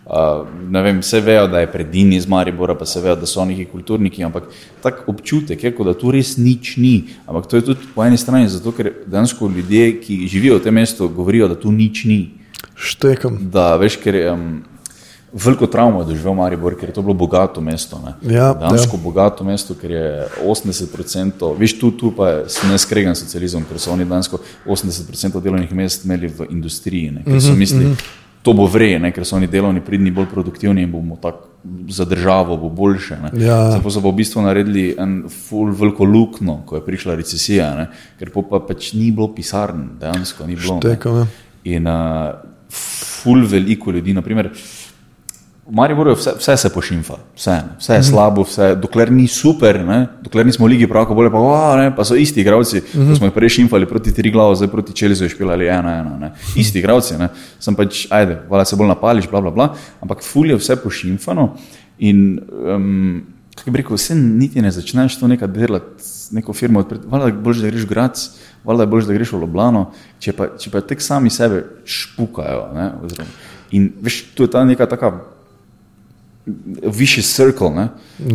[0.10, 0.48] Uh,
[0.84, 4.24] vem, vse vejo, da je predini iz Maribora, pa se vejo, da so neki kulturniki,
[4.26, 4.44] ampak
[4.82, 7.04] tak občutek je, da tu res nič ni.
[7.28, 10.74] Ampak to je tudi po eni strani zato, ker dejansko ljudje, ki živijo v tem
[10.74, 12.20] mestu, govorijo, da tu nič ni.
[12.74, 13.38] Štekam.
[13.54, 14.48] Da, veš, ker je um,
[15.30, 18.00] veliko travmo doživel Maribor, ker je to bilo bogato mesto.
[18.26, 19.04] Ja, dejansko ja.
[19.04, 20.08] bogato mesto, ker je
[20.42, 25.70] 80%, veš, tu, tu pa je ne skregan socializem, ker so oni dejansko 80% delovnih
[25.70, 27.92] mest imeli v industriji, ne, ker so mhm, mislili.
[27.92, 31.50] Mm -hmm to bo vrej, ker so oni delovni, pridni, bolj produktivni in bomo tako
[31.90, 33.18] za državo bo boljše.
[33.34, 33.72] Ja.
[33.72, 37.88] Zato so v bistvu naredili en full veliko lukno, ko je prišla recesija, ne?
[38.20, 40.80] ker pa pač ni bilo pisarn, dejansko ni bilo.
[40.80, 41.26] Štekam,
[41.68, 42.40] in uh,
[42.72, 44.54] full veliko ljudi, naprimer,
[45.70, 50.00] V Mariboru vse, vse se pošimfa, vse, vse je slabo, vse, dokler ni super, ne?
[50.26, 52.82] dokler nismo v Ligi pravko bolje, pa, o, ne, pa so isti igravci.
[52.82, 53.18] Mm -hmm.
[53.18, 56.18] Smo jih prej šimfali proti tri glavo, zdaj proti Čelzu je špilali ena, ena.
[56.18, 56.32] Ne?
[56.56, 57.30] Isti igravci, ne?
[57.60, 59.76] sem pač, ajde, vala se bolj napališ, bla, bla, bla.
[60.02, 61.56] ampak fulje vse pošimfano
[62.00, 62.40] in,
[62.76, 63.24] um,
[63.56, 67.34] kako bi rekel, vse niti ne začneš to nekaj delati, neko firmo odpreti, vala je
[67.34, 68.30] bolj, da greš v Grac,
[68.64, 72.74] vala je bolj, da greš v Loblano, če pa, če pa tek sami sebe špukajo.
[72.74, 72.92] Ne?
[73.72, 75.12] In veš, tu je ta neka taka
[76.84, 77.88] višji cirkel, ne?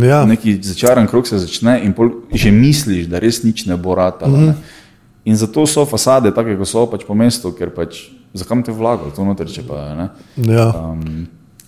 [0.06, 0.24] ja.
[0.26, 1.94] neki začaran krok se začne in
[2.32, 4.36] že misliš, da res nič ne bo ratalo.
[4.36, 4.82] Mm -hmm.
[5.24, 9.10] In zato so fasade take, kot so pač po mestu, ker pač zakam te vlagajo,
[9.16, 10.08] to noter če pa ne.
[10.36, 10.68] Ja.
[10.68, 11.26] Um,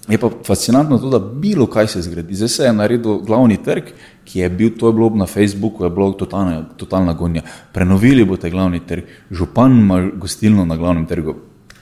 [0.08, 2.36] je pa fascinantno to, da bilo kaj se zgodi.
[2.36, 3.88] Zdaj se je naredil glavni trg,
[4.24, 7.42] ki je bil, to je bilo na Facebooku, je bilo totalna, totalna gonja.
[7.72, 11.34] Prenovili boste glavni trg, župan ima gostilno na glavnem trgu.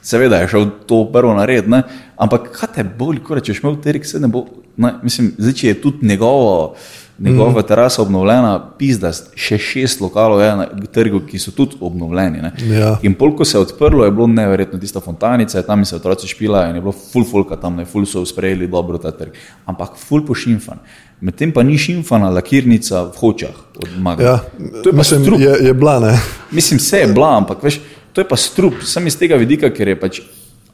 [0.04, 1.82] Seveda je šel to prvo nared, ne?
[2.20, 4.44] ampak kaj te boli, ko rečeš, imel Terik se ne bo,
[4.76, 6.74] ne, mislim, zdaj, če je tudi njegovo,
[7.18, 7.66] njegova mm.
[7.68, 12.42] terasa obnovljena, pizda, še šest lokalov je na trgu, ki so tudi obnovljeni.
[12.70, 12.96] Ja.
[13.06, 16.66] In polko se je odprlo, je bilo neverjetno, tista fontanica, tam se je otroci špila
[16.68, 19.34] in je bilo full folka tam, ne full so sprejeli dobro ta trg,
[19.70, 20.82] ampak full pošimfan.
[21.24, 24.24] Medtem pa ni šimfana lakirnica v hočah od Maga.
[24.24, 24.38] Ja,
[24.82, 26.18] to je, mislim, je, je bila, ne?
[26.50, 27.78] Mislim, vse je bila, ampak veš,
[28.14, 30.22] to je pa strup, sem iz tega vidika, ker je pač,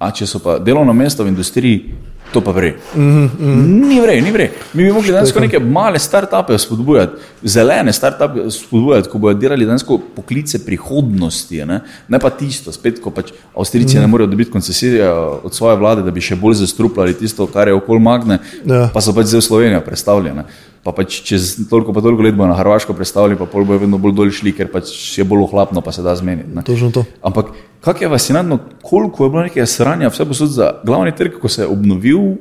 [0.01, 1.95] a če so pa delovno mesto v industriji,
[2.31, 2.75] to pa vre.
[2.95, 3.89] Mm -hmm.
[3.89, 4.51] Ni vre, ni vre.
[4.73, 7.13] Mi bi mogli danes neke male start-upe spodbujati,
[7.43, 9.85] zelene start-upe spodbujati, ko bodo delali danes
[10.17, 14.03] poklice prihodnosti, ne, ne pa tisto, spet, ko pač Avstrijci mm -hmm.
[14.03, 15.11] ne morejo dobiti koncesije
[15.43, 18.91] od svoje vlade, da bi še bolj zastrupljali tisto, kar je okol magne, ja.
[18.95, 20.45] pa so pač zdaj v Slovenijo predstavljene
[20.85, 23.99] pa pač čez toliko, pa toliko let bo na Hrvaško predstavili, pa pol bo vedno
[24.01, 26.57] bolj dol šli, ker pač je bolj ohlapno, pa se da zmeniti.
[27.23, 27.53] Ampak
[27.85, 31.63] kak je fascinantno, koliko je bilo nekaj sranja, vse posod za glavni trg, ko se
[31.63, 32.37] je obnovil,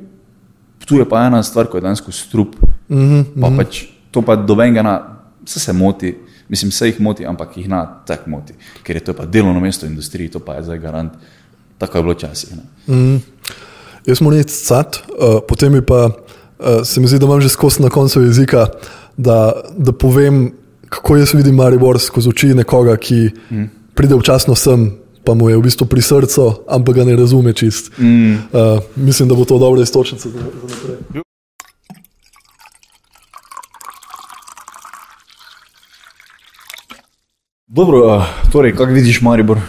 [0.87, 2.55] tu je pa ena stvar, ko je danes strup.
[2.89, 3.57] Mm -hmm, pa mm -hmm.
[3.57, 6.15] pač to pa do venga, vse se moti.
[6.49, 9.85] Mislim, vse jih moti, ampak jih na tak moti, ker je to pa delovno mesto
[9.85, 11.13] v industriji, to pa je zdaj garant.
[11.77, 12.49] Tako je bilo včasih.
[12.87, 13.17] Mm.
[14.05, 16.09] Jaz moram reči, cat, uh, potem je pa
[16.59, 18.67] uh, se mi zdi, da imam že skozi na koncu jezika,
[19.17, 20.51] da, da povem
[20.89, 23.65] kako jaz vidim Maribor skozi oči nekoga, ki mm.
[23.93, 24.89] pride včasno sem,
[25.23, 27.91] pa mu je v bistvu pri srcu, ampak ga ne razume čist.
[27.97, 28.33] Mm.
[28.33, 31.23] Uh, mislim, da bo to dobra istočnica za, za naprej.
[37.67, 39.59] Dobro, torej, kako vidiš Maribor?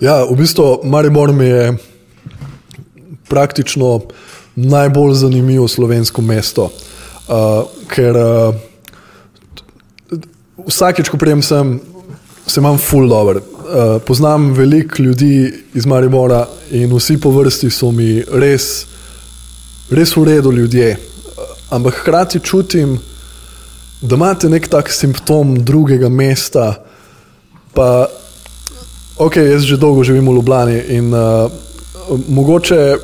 [0.00, 1.76] Ja, v bistvu Maribor mi je
[3.28, 4.00] praktično
[4.64, 6.70] najbolj zanimivo slovensko mesto,
[7.28, 8.54] uh, ker uh,
[10.66, 11.78] vsakeč, ko prijem sem,
[12.46, 13.40] se imam full dobro.
[13.40, 18.86] Uh, poznam veliko ljudi iz Maribora in vsi po vrsti so mi res,
[19.90, 20.96] res v redu ljudje.
[20.96, 22.98] Uh, ampak hkrati čutim,
[24.00, 26.74] da imate nek tak simptom drugega mesta.
[27.74, 28.06] Pa,
[29.18, 31.50] ok, jaz že dolgo živim v Ljubljani in uh,
[32.28, 32.96] mogoče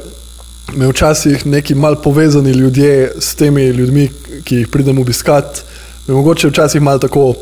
[0.72, 4.08] me včasih neki mal povezani ljudje s temi ljudmi,
[4.44, 5.62] ki jih pridem obiskat,
[6.06, 7.34] me mogoče včasih mal tako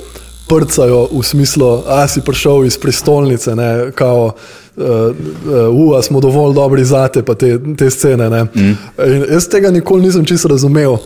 [0.48, 4.32] prcajo v smislu, a si prišel iz prestolnice, ne, kao, uh,
[4.76, 8.28] uh, uh, smo dovolj dobri za te, pa te, te scene.
[8.28, 8.76] Mm.
[9.32, 10.96] Jaz tega nikoli nisem čisto razumel,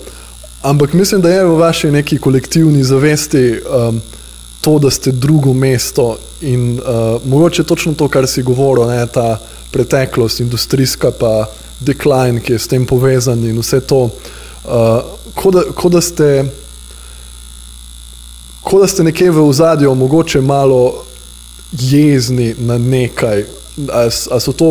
[0.62, 4.00] ampak mislim, da je v vaši neki kolektivni zavesti um,
[4.60, 9.38] to, da ste drugo mesto in uh, mogoče točno to, kar si govoril, ne, ta
[9.70, 11.46] preteklost, industrijska pa
[11.80, 15.00] decline, ki je s tem povezan in vse to, uh,
[15.34, 16.44] kot da, ko da ste.
[18.66, 21.04] Kot da ste nekje v ozadju, mogoče malo
[21.72, 23.44] jezni na nekaj,
[23.92, 24.70] ali so to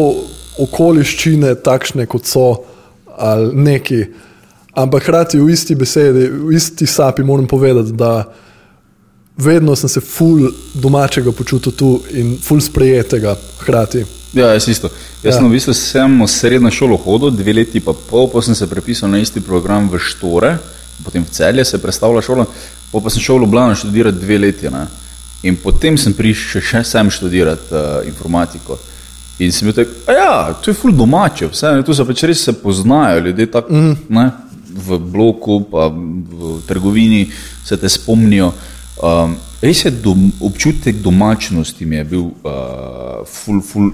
[0.59, 2.47] okoliščine takšne, kot so,
[3.15, 4.01] ali neki.
[4.75, 8.25] Ampak hkrati v isti besedi, v isti sapi moram povedati, da
[9.37, 14.03] vedno sem se ful domačega počutil tu in ful sprejetega hkrati.
[14.35, 14.89] Ja, jaz isto.
[15.23, 15.37] Jaz ja.
[15.37, 19.09] sem v bistvu samo srednjo šolo hodil, dve leti pa pol, pa sem se prepisal
[19.09, 20.57] na isti program v Štore,
[21.03, 22.45] potem v celje se je predstavila šola,
[22.91, 24.67] pa sem šel v Ljubljano študirati dve leti.
[24.69, 24.85] Ne?
[25.47, 28.77] In potem sem prišel še sem študirati uh, informatiko.
[29.39, 32.43] In sem bil tak, ja, to je ful domače, vse, ne, tu se pač res
[32.47, 33.97] se poznajo ljudje tako, mm.
[34.15, 34.29] ne,
[34.75, 37.27] v bloku, pa v trgovini
[37.63, 38.51] se te spomnijo.
[38.95, 43.91] Um, res je dom, občutek domačnosti mi je bil uh, ful, ful,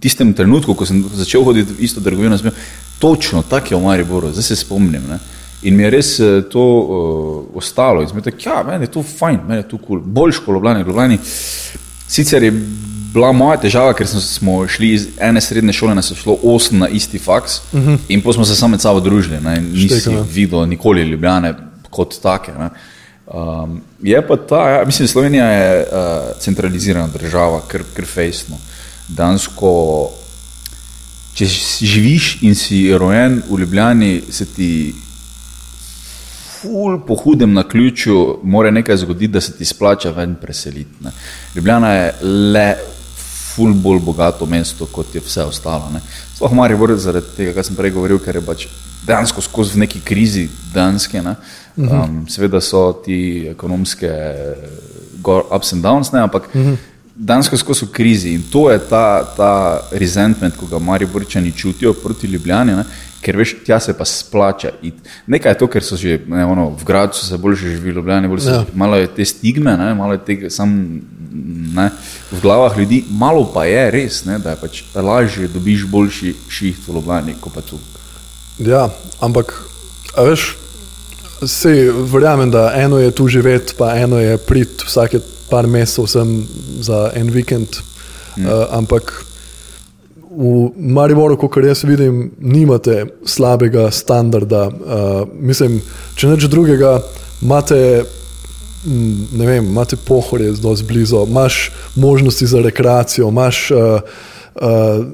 [0.00, 2.58] tistem trenutku, ko sem začel hoditi v isto trgovino, sem bil
[3.02, 5.02] točno tako je v Mariboru, zdaj se spomnim.
[5.08, 5.18] Ne?
[5.62, 8.02] In mi je res eh, to uh, ostalo.
[8.02, 10.00] In sem rekel, ja, meni je to fajn, meni je to kul, cool.
[10.00, 10.84] boljš kot Ljubljani.
[10.86, 11.18] Ljubljani.
[12.08, 12.52] Sicer je
[13.12, 16.88] bila moja težava, ker smo šli iz ene srednje šole, nas je šlo osem na
[16.88, 17.90] isti faks uh mhm.
[17.90, 17.98] -huh.
[18.08, 19.38] in potem smo se sami sabo družili.
[19.72, 21.54] Nisem videl nikoli Ljubljane
[21.90, 22.52] kot take.
[23.26, 28.58] Um, je pa ta, ja, mislim, Slovenija je uh, centralizirana država, ker, ker fejsmo.
[29.08, 29.72] Dansko,
[31.34, 34.94] če živiš in si rojen v Ljubljani, se ti
[36.62, 41.04] ful po hudem na ključu mora nekaj zgoditi, da se ti splača ven preseliti.
[41.04, 41.10] Ne.
[41.54, 42.68] Ljubljana je le
[43.54, 45.90] ful bolj bogato mesto, kot je vse ostalo.
[46.34, 48.66] Sploh Marijo Borec zaradi tega, kar sem prej govoril, ker je pač
[49.06, 51.22] dejansko skozi v neki krizi danske.
[51.22, 51.34] Ne.
[51.76, 54.12] Um, seveda so ti ekonomske
[55.22, 59.80] ups and downs, ne, ampak uh -huh danes skozi krizi in to je ta, ta
[59.92, 62.84] resentment, ko ga Mariborčani čutijo proti Ljubljani, ne?
[63.22, 64.72] ker veš, tja se pa splača.
[64.82, 64.94] It.
[65.26, 68.28] Nekaj je to, ker so že ne, ono, v gradu se bolj živi v Ljubljani,
[68.28, 68.64] bolj se, ja.
[68.74, 69.94] malo je te stigme, ne?
[69.94, 70.72] malo je te sam
[71.74, 71.90] ne,
[72.32, 76.88] v glavah ljudi, malo pa je res, ne, da je pač lažje dobiš boljši šiht
[76.88, 77.78] v Ljubljani, kot pa tu.
[78.58, 78.88] Ja,
[79.20, 79.54] ampak,
[80.18, 80.56] veš,
[81.42, 85.18] Sej, verjamem, da eno je tu živeti, pa eno je priti vsake
[85.52, 86.32] par mesecev sem
[86.80, 87.82] za en vikend.
[88.36, 88.46] Mm.
[88.46, 89.12] Uh, ampak
[90.32, 94.64] v Mariboru, kot jaz vidim, nimate slabega standarda.
[94.68, 95.80] Uh, mislim,
[96.16, 96.94] če neč drugega,
[97.44, 97.80] imate,
[98.86, 101.66] ne vem, imate pohorje zelo blizu, imaš
[102.00, 104.00] možnosti za rekreacijo, imaš, uh,
[104.56, 105.04] uh,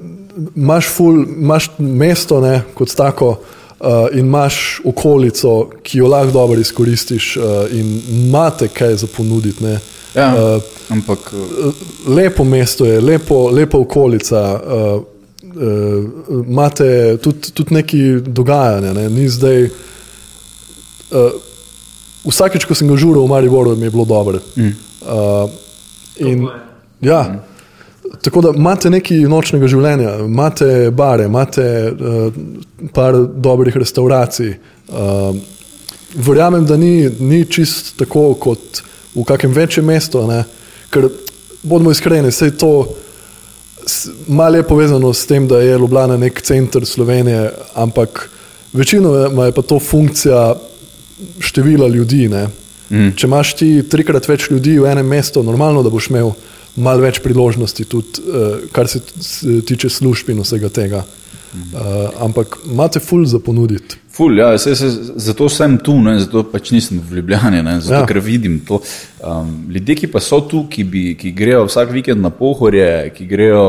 [0.54, 3.38] imaš, ful, imaš mesto ne, kot tako.
[3.78, 9.64] Uh, in imaš okolico, ki jo lahko dobro izkoristiš, uh, in imate kaj za ponuditi.
[9.64, 11.74] Uh, Ja, uh, ampak uh,
[12.10, 14.42] lepo mesto je, lepo, lepo okolica.
[14.58, 15.02] Uh,
[15.54, 19.08] uh, imate tudi, tudi neki dogajanja, ne?
[19.10, 19.68] ni zdaj.
[21.08, 21.30] Uh,
[22.28, 24.40] vsakeč, ko sem ga žuril v Mariboru, mi je bilo dobro.
[24.56, 24.74] Mm.
[25.06, 25.50] Uh,
[26.16, 26.48] in,
[27.00, 27.48] ja, mm.
[28.22, 32.38] Tako da imate nekaj nočnega življenja, imate bare, imate uh,
[32.94, 34.54] par dobrih restauracij.
[34.88, 35.36] Uh,
[36.14, 38.82] verjamem, da ni, ni čist tako kot
[39.14, 40.26] v kakem večjem mestu.
[40.26, 40.44] Ne?
[40.90, 41.08] Ker
[41.62, 42.72] bodimo iskreni, vse to
[44.28, 48.30] malo je povezano s tem, da je Ljubljana nek center Slovenije, ampak
[48.72, 50.54] večino je pa to funkcija
[51.40, 52.28] števila ljudi.
[52.28, 52.46] Ne?
[52.90, 53.12] Mm.
[53.16, 56.32] Če imaš ti trikrat več ljudi v enem mestu, normalno, da boš imel
[56.76, 59.00] malo več priložnosti, tudi uh, kar se
[59.66, 61.04] tiče služb in vsega tega.
[61.48, 63.96] Uh, ampak imate ful za ponuditi.
[64.18, 68.00] Ful, ja, se, se, zato sem tu, ne, zato pač nisem v Ljubljani, ne, zato,
[68.00, 68.06] ja.
[68.06, 68.80] ker vidim to.
[69.22, 73.28] Um, ljudje, ki pa so tu, ki, bi, ki grejo vsak vikend na pohorje, ki
[73.30, 73.62] grejo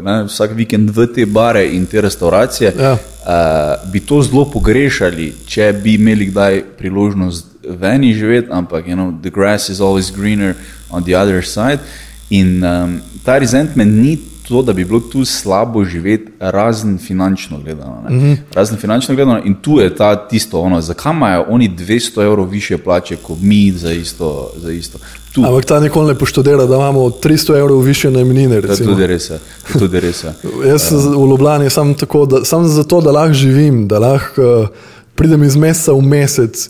[0.00, 2.94] ne, vsak vikend v te bare in te restauracije, ja.
[2.96, 9.12] uh, bi to zelo pogrešali, če bi imeli kdaj priložnost veni živeti, ampak you know,
[9.20, 10.56] the grass is always greener
[10.88, 11.84] on the other side.
[12.32, 14.16] In um, ta resentment ni
[14.48, 18.02] to, da bi bilo tu slabo živeti, razen finančno gledano.
[18.10, 18.36] Mm -hmm.
[18.54, 22.78] Razen finančno gledano, in tu je ta tisto, ono, zakaj imajo oni 200 evrov više
[22.78, 24.52] plače kot mi za isto.
[24.56, 24.98] Za isto.
[25.36, 28.62] Ampak ta nikoli ne poštudira, da imamo 300 evrov više najmnine.
[28.62, 29.30] To je tudi res.
[29.78, 30.24] Tudi res
[30.68, 34.68] Jaz v Ljubljani sem tako, da, sam zato, da lahko živim, da lahko uh,
[35.14, 36.68] pridem iz meseca v mesec.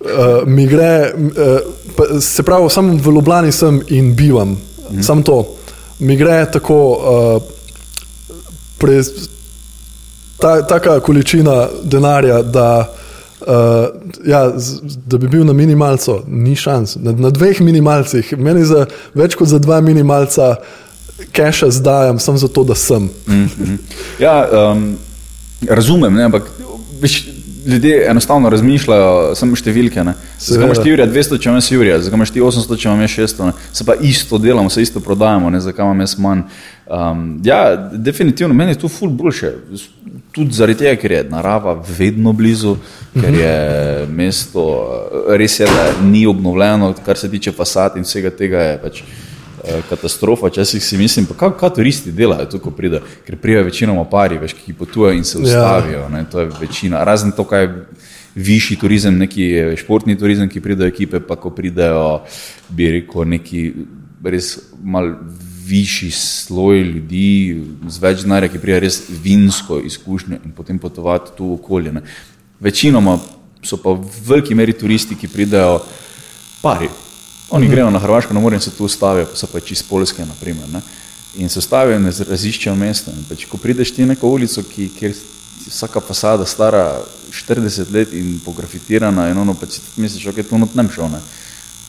[0.00, 0.08] Uh,
[0.48, 4.56] mi gre, uh, se pravi, samo v Ljubljani sem in bivam, mm
[4.90, 5.02] -hmm.
[5.02, 5.56] samo to
[5.98, 7.42] mi gre tako, uh,
[8.78, 9.02] pre,
[10.40, 12.94] ta, taka količina denarja, da,
[13.40, 13.46] uh,
[14.26, 16.96] ja, z, da bi bil na minimalcu, ni šans.
[16.96, 20.56] Na, na dveh minimalcih, meni za več kot za dva minimalca,
[21.32, 23.10] keša zdajam, sem zato, da sem.
[23.26, 23.78] Mm -hmm.
[24.18, 24.96] Ja, um,
[25.68, 26.50] razumem, ne, ampak.
[27.00, 27.24] Veš,
[27.66, 30.04] ljudje enostavno razmišljajo, samo številke.
[30.38, 33.48] Zakaj imaš ti Jurija 200, če imaš Jurija, zakaj imaš ti 800, če imaš 600,
[33.48, 33.56] ne?
[33.72, 35.60] se pa isto delamo, se isto prodajamo, ne?
[35.64, 36.44] zakaj imam jaz manj.
[36.84, 37.60] Um, ja,
[37.92, 39.54] definitivno, meni je to ful boljše.
[40.34, 42.76] Tudi zaradi tega, ker je narava vedno blizu,
[43.14, 43.54] ker je
[44.12, 44.64] mesto
[45.38, 48.66] res je, da ni obnovljeno, kar se tiče fasad in vsega tega.
[48.68, 49.23] Je, pač, Eh,
[49.88, 50.48] katastrofa.
[50.48, 54.56] Včasih si mislim, kaj, kaj turisti delajo tu, ko pridejo, ker pridejo večinoma pari, veš,
[54.58, 55.44] ki potujejo in se ja.
[55.44, 56.04] ustavijo.
[56.12, 56.24] Ja.
[56.32, 57.04] To je večina.
[57.04, 57.72] Razen to, kaj je
[58.34, 62.24] višji turizem, neki športni turizem, ki pridejo ekipe, pa ko pridejo,
[62.68, 63.64] bi rekel, neki
[64.24, 65.14] res mal.
[65.64, 71.54] Višji sloj ljudi, z več denarja, ki prija res vinsko izkušnjo in potem potovati tu
[71.54, 71.94] okolje.
[71.94, 72.02] Ne.
[72.60, 73.14] Večinoma
[73.64, 75.78] so pa v veliki meri turisti, ki pridejo
[76.60, 76.90] pari,
[77.50, 80.24] Oni grejo na Hrvaško, na morje in se tu ustavijo, pa so pač iz Polske,
[80.24, 80.80] naprimer,
[81.36, 83.10] in se ustavijo in raziščejo mesto.
[83.10, 88.12] In pač, ko prideš ti neko ulico, ki, kjer je vsaka fasada stara 40 let
[88.12, 91.20] in pografitirana, in ono pač misliš, ok, tu not nem šel, ne?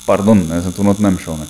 [0.06, 1.40] pardon, ne, sem tu not nem šel.
[1.40, 1.48] Ne?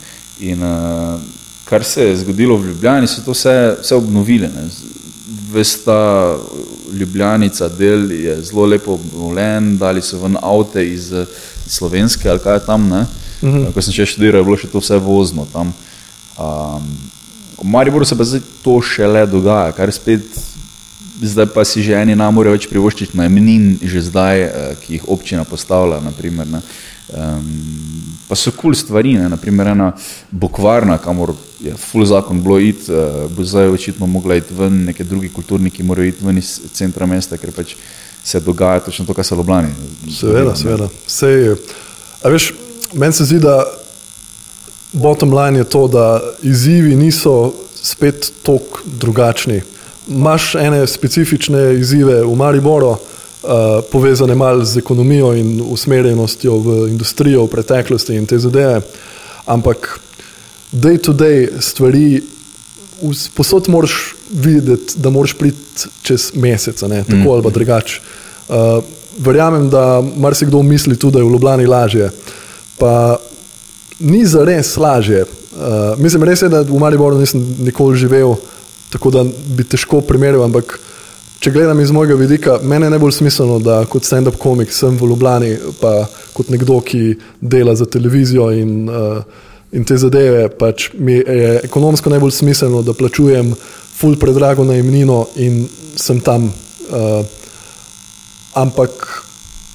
[0.51, 1.19] In uh,
[1.65, 4.47] kar se je zgodilo v Ljubljani, so to vse, vse obnovili.
[4.47, 4.69] Ne?
[5.51, 5.97] Vesta
[6.93, 11.11] Ljubljanica del je zelo lepo obnovljen, dali so ven avte iz,
[11.65, 13.05] iz Slovenske ali kaj je tam, ne?
[13.41, 13.73] -hmm.
[13.73, 15.73] Ko sem še študiral, je bilo še to vse vozno tam.
[16.37, 16.97] Um,
[17.57, 20.23] v Mariboru se pa zdaj to šele dogaja, kar spet,
[21.21, 25.07] zdaj pa si že eni nam morajo več privoščiti najmnin, že zdaj, eh, ki jih
[25.07, 26.01] občina postavlja.
[26.03, 27.47] Naprimer, um,
[28.27, 29.29] pa so kul cool stvari, ne?
[29.29, 29.93] naprimer ena
[30.31, 35.03] bokvarna, kamor je full zakon bilo iti, uh, bo zdaj očitno mogla iti ven, neke
[35.03, 37.75] drugi kulturniki morajo iti ven iz centra mesta, ker pač
[38.25, 39.71] se dogaja točno to, kar se loblani.
[40.11, 40.89] Seveda, seveda.
[41.07, 41.55] Sej,
[42.23, 42.51] a veš,
[42.93, 43.63] Meni se zdi, da
[44.91, 49.61] bottom line je to, da izzivi niso spet tako drugačni.
[50.07, 52.99] Imáš ene specifične izzive v Mariboru, uh,
[53.91, 58.81] povezane malo z ekonomijo in usmerjenostjo v industrijo v preteklosti in te zadeve,
[59.45, 59.99] ampak
[60.71, 62.21] day to day stvari,
[63.35, 67.31] posod moraš videti, da moraš priti čez mesec, ne, tako mm.
[67.31, 68.01] ali drugače.
[68.47, 68.83] Uh,
[69.17, 72.05] verjamem, da marsikdo misli tudi, da je v Ljubljani lažje.
[72.05, 72.44] Uh,
[72.79, 73.17] pa
[73.99, 75.25] ni za res lažje.
[75.55, 78.35] Uh, mislim, res je, da v Mariboru nisem nikoli živel,
[78.91, 80.77] tako da bi težko primerjal, ampak
[81.39, 85.07] če gledam iz mojega vidika, meni je najbolj smiselno, da kot stand-up komik sem v
[85.11, 89.23] Ljubljani, pa kot nekdo, ki dela za televizijo in, uh,
[89.71, 93.53] in te zadeve, pač mi je ekonomsko najbolj smiselno, da plačujem
[93.95, 95.63] ful predrago najemnino in
[95.95, 96.51] sem tam.
[96.91, 97.23] Uh,
[98.55, 99.24] ampak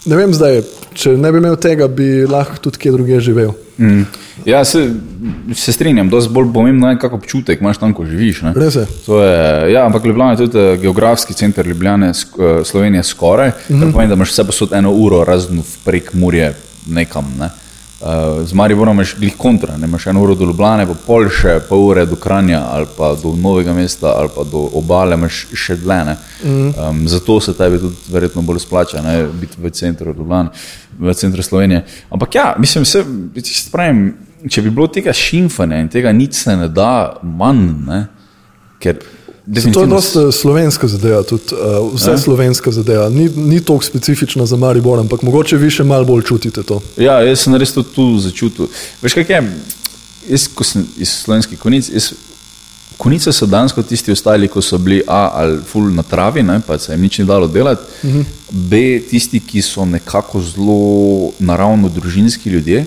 [0.05, 0.63] ne vem zdaj,
[0.95, 3.53] če ne bi imel tega, bi lahko tudi kje drugje živel.
[3.79, 4.03] Mm.
[4.45, 4.87] Ja, se,
[5.55, 8.43] se strinjam, da je bolj pomembno, kako občutek imaš tam, ko živiš.
[8.57, 8.87] Res je.
[9.09, 13.49] je ja, ampak Ljubljana je tudi eh, geografski center Ljubljane, eh, Slovenije skoraj.
[13.49, 13.93] Mm -hmm.
[13.93, 16.55] Pomeni, da imaš vse posod eno uro razen prek Murje
[16.87, 17.35] nekam.
[17.39, 17.51] Ne?
[18.01, 19.85] Uh, z Mariborom imaš glih kontra, ne?
[19.87, 23.35] imaš eno uro do Ljubljana, pa pol še pol ure do Kranja ali pa do
[23.37, 26.17] Novega mesta ali pa do obale, imaš še dlje.
[26.45, 26.71] Mm.
[26.71, 29.27] Um, zato se tebi tudi verjetno bolj splača, ne?
[29.43, 30.49] biti v centru Ljubljana
[31.01, 31.85] v centru Slovenije.
[32.11, 33.05] Ampak ja, mislim, se,
[33.45, 34.15] spravim,
[34.49, 38.01] če bi bilo tega šimfanja in tega nič se ne da manj, ne?
[38.81, 38.97] ker
[39.73, 42.19] To je dosta slovenska zadeva, tudi uh, vse Ja.
[42.19, 43.09] slovenska zadeva.
[43.09, 46.81] Ni, ni toliko specifična za Maribor, ampak mogoče vi še malo bolj čutite to.
[46.97, 48.69] Ja, jaz sem res to tu začutil.
[49.03, 49.41] Veš, kaj je?
[50.31, 52.13] Jaz, ko sem iz slovenskih konic, jaz,
[53.01, 56.79] konice so dansko tisti ostali, ko so bili A ali ful na travi, ne, pa
[56.79, 58.25] se jim nič ni dalo delati, uh -huh.
[58.51, 62.87] B tisti, ki so nekako zelo naravno družinski ljudje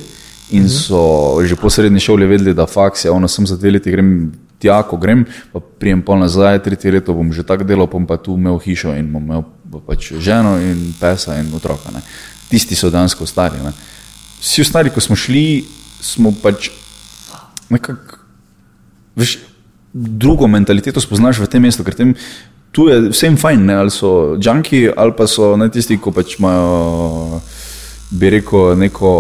[0.52, 3.92] in so že po srednji šoli vedeli, da faks je ono, sem za dve leti
[3.92, 4.32] grem
[4.64, 8.18] tja, ko grem, pa prijem pol nazaj, tretje leto bom že tako delal, bom pa
[8.18, 9.44] tu imel hišo in bom imel
[9.84, 11.92] pač ženo in pesa in otroka.
[11.92, 12.04] Ne.
[12.48, 13.60] Tisti so dansko ostali.
[13.64, 13.74] Ne.
[14.40, 15.64] Vsi ostali, ko smo šli,
[16.04, 16.70] smo pač
[17.74, 18.20] nekako,
[19.18, 19.38] veš,
[19.94, 22.14] drugo mentaliteto spoznaš v tem mestu, ker tem,
[22.74, 26.38] tu je vsem fajn, ne, ali so džanki, ali pa so ne tisti, ko pač
[26.40, 27.42] imajo,
[28.14, 29.14] bi rekel, neko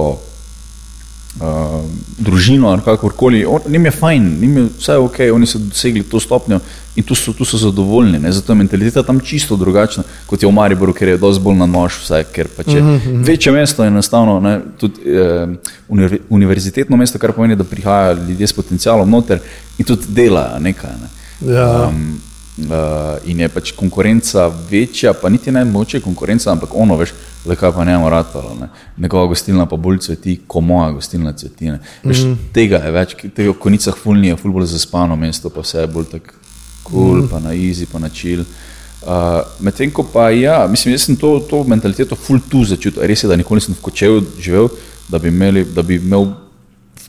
[1.41, 1.83] uh,
[2.17, 3.45] družino ali kakorkoli.
[3.45, 6.59] On- Njim je fajn, njim je vse ok, oni so dosegli to stopnjo
[6.95, 8.19] in tu so, tu so zadovoljni.
[8.19, 11.55] Ne, zato je mentaliteta tam čisto drugačna, kot je v Mariboru, ker je dosti bolj
[11.57, 12.83] na nož vse, ker pač je
[13.25, 15.47] večje mesto enostavno, ne, tudi eh,
[15.87, 19.39] univer, univerzitetno mesto, kar pomeni, da prihajajo ljudje s potencialom noter
[19.77, 20.91] in tudi delajo nekaj.
[21.01, 21.09] Ne.
[21.53, 21.87] Ja.
[21.87, 22.19] Um,
[22.57, 27.13] uh, in je pač konkurenca večja, pa niti ne moče konkurenca, ampak ono, veš,
[27.45, 28.55] le kaj pa ne moramo ratalo.
[28.59, 28.67] Ne.
[28.97, 31.71] Njegova gostilna pa bolj cveti, ko moja gostilna cveti.
[31.71, 31.79] ne.
[32.03, 32.37] Veš, mm.
[32.53, 35.87] Tega je več, tega v konicah fulni je ful bolj zaspano mesto, pa vse je
[35.87, 36.39] bolj tako
[36.83, 37.27] kul, cool, mm.
[37.31, 38.45] pa na easy, pa na chill.
[39.03, 43.03] Uh, Medtem ko pa ja, mislim, jaz sem to, to mentaliteto ful tu začutil.
[43.03, 44.69] Res je, da nikoli nisem v kočevu živel,
[45.11, 46.29] da bi, imeli, da bi imel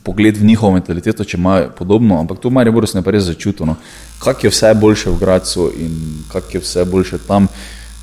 [0.03, 3.65] pogled v njihovo mentaliteto, če imajo podobno, ampak to Marijo Boris ne pa res začutil.
[3.65, 3.77] No.
[4.21, 5.95] Kak je vse boljše v Gracu in
[6.29, 7.47] kak je vse boljše tam,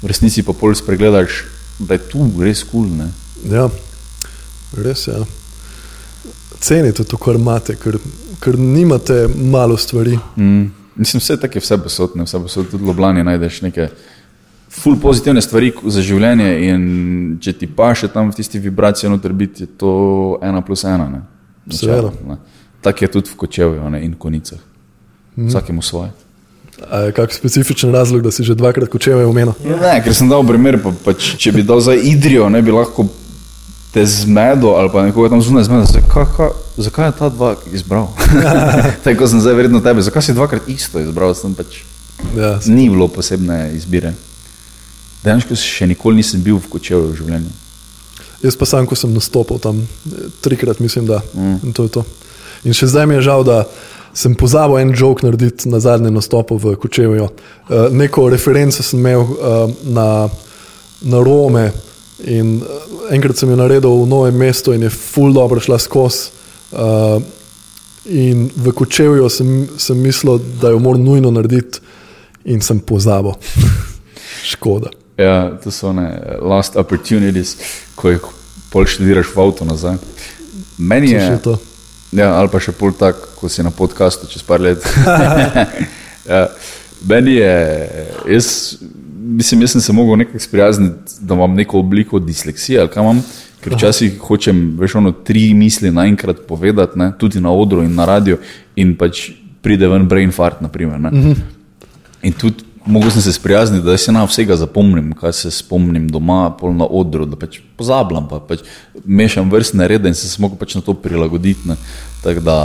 [0.03, 1.45] v resnici pa pol spregledaš,
[1.79, 2.89] da je tu res kul.
[2.89, 3.09] Cool,
[3.53, 3.69] Ja,
[4.77, 5.13] res je.
[5.13, 5.25] Ja.
[6.61, 7.99] Cenite to, kar imate, ker,
[8.41, 10.19] ker nimate malo stvari.
[10.37, 10.71] mm.
[10.97, 13.89] Mislim, vse tako je vse posodne, vse posod tudi v Ljubljani najdeš neke
[14.71, 16.83] ful pozitivne stvari za življenje in
[17.41, 19.93] če ti pa še tam v tisti vibraciji noter biti, je to
[20.43, 21.09] ena plus ena.
[21.09, 21.23] Ne.
[21.73, 22.13] Seveda.
[22.29, 22.37] Ne.
[22.85, 24.61] Tako je tudi v kočevju ne, in konicah.
[25.37, 25.49] Mm.
[25.49, 26.11] Vsakemu svoje.
[27.17, 29.55] Kak specifičen razlog, da si že dvakrat kočeve omenil?
[29.65, 33.09] Ne, ker sem dal primer, pa, pač, če bi dal za Idrijo, ne bi lahko
[33.93, 35.89] te zmedo ali pa nekoga tam zunaj zmedo.
[35.89, 36.53] Zakaj, kaj,
[36.89, 38.09] zakaj je ta dva izbral?
[39.07, 41.37] Tako sem zdaj verjetno tebe, zakaj si dvakrat isto izbral?
[41.37, 41.83] Sem pač,
[42.37, 44.15] Ja, ni bilo posebne izbire.
[45.23, 47.53] Dejansko še nikoli nisem bil v kočevu v življenju.
[48.43, 49.85] Jaz pa sam, ko sem nastopil tam,
[50.43, 51.59] trikrat mislim, da mm.
[51.63, 52.03] in to je to.
[52.67, 53.63] In še zdaj mi je žal, da
[54.15, 57.25] sem pozabil en jok narediti na zadnjem nastopu v Kočevju.
[57.25, 60.29] Uh, neko referenco sem imel uh, na,
[61.01, 61.71] na Rome
[62.25, 66.31] in uh, enkrat sem jo naredil v novem mestu in je full dobro šla skozi.
[66.73, 67.23] Uh,
[68.05, 71.81] in v Kočevju sem, sem mislil, da jo moram nujno narediti
[72.45, 73.33] in sem pozabil.
[74.53, 74.91] Škoda.
[75.17, 76.09] Ja, to so one
[76.41, 77.57] last opportunities,
[77.95, 78.25] ko jih
[78.73, 80.01] pol študiraš v avtu nazaj.
[80.79, 81.59] Meni je to.
[82.13, 84.85] Ja, ali pa še pol tak, ko si na podkastu čez par let.
[86.33, 86.43] ja,
[87.09, 87.55] meni je,
[88.35, 88.49] jaz,
[89.41, 93.23] mislim, jaz sem se mogel nekako sprijazniti, da imam neko obliko disleksije, ali kaj imam,
[93.65, 98.05] ker včasih hočem, veš, ono tri misli naenkrat povedati, ne, tudi na odru in na
[98.09, 98.43] radiju,
[98.77, 99.31] in pač
[99.63, 101.01] pride ven brain fart, naprimer.
[101.01, 101.35] Ne.
[102.29, 106.51] In tudi mogel sem se sprijazniti, da se na vsega zapomnim, kaj se spomnim doma,
[106.61, 108.65] pol na odru, da pač pozabljam, pa pač
[109.05, 111.69] mešam vrstne rede in sem se mogel pač na to prilagoditi.
[111.69, 111.77] ne.
[112.23, 112.57] Tako da,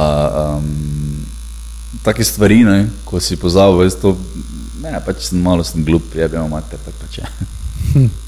[0.58, 1.26] um,
[2.04, 4.18] take stvari, ne, ko si pozabil, jaz to,
[4.84, 7.28] ne, pač sem malo sem glup, jebem mater, tako pač je.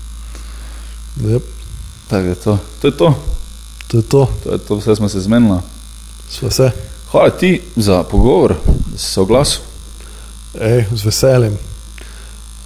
[1.19, 1.43] Yep,
[2.07, 2.59] Tako je to.
[2.81, 3.15] To je to,
[3.87, 5.59] to je to, to je to, vse smo se zmenili.
[6.29, 6.71] sva se.
[7.11, 8.55] Hvala ti za pogovor,
[8.91, 9.61] da si se oglasil.
[10.61, 11.57] Ej, z veseljem.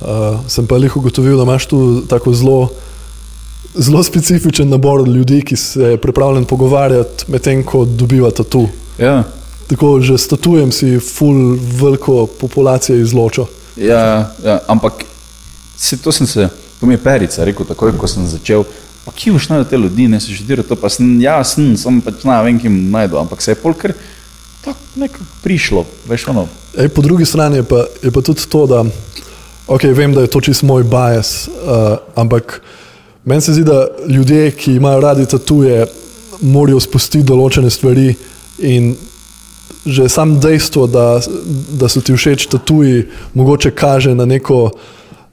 [0.02, 2.70] Uh, sem pa jih ugotovil, da imaš tu tako zelo,
[3.76, 8.68] zelo specifičen nabor ljudi, ki se pripravljen pogovarjati, medtem ko dobivate tu.
[9.00, 9.24] Ja,
[9.68, 13.46] Tako že s tatujem si full veliko populacijo izločil.
[13.76, 15.06] Ja, ja, ampak
[15.78, 18.68] se, to sem se, to mi je perica rekel, takoj ko sem začel.
[19.06, 22.02] Pa kje boš najdel te ljudi, ne se študira to, pa sem, ja, sem, sem
[22.04, 23.96] pač na vem, kim najdu, ampak se je polkar
[24.64, 26.46] tako nekako prišlo, veš ono.
[26.78, 28.84] Ej, po drugi strani je pa, je pa tudi to, da
[29.68, 32.62] okay, vem, da je to čist moj bias, uh, ampak
[33.26, 35.86] meni se zdi, da ljudje, ki imajo radi tatuje,
[36.42, 38.14] morajo spustiti določene stvari
[38.60, 38.96] in
[39.86, 41.20] že sam dejstvo, da,
[41.80, 43.04] da so ti všeč tatuji,
[43.36, 44.72] mogoče kaže na neko,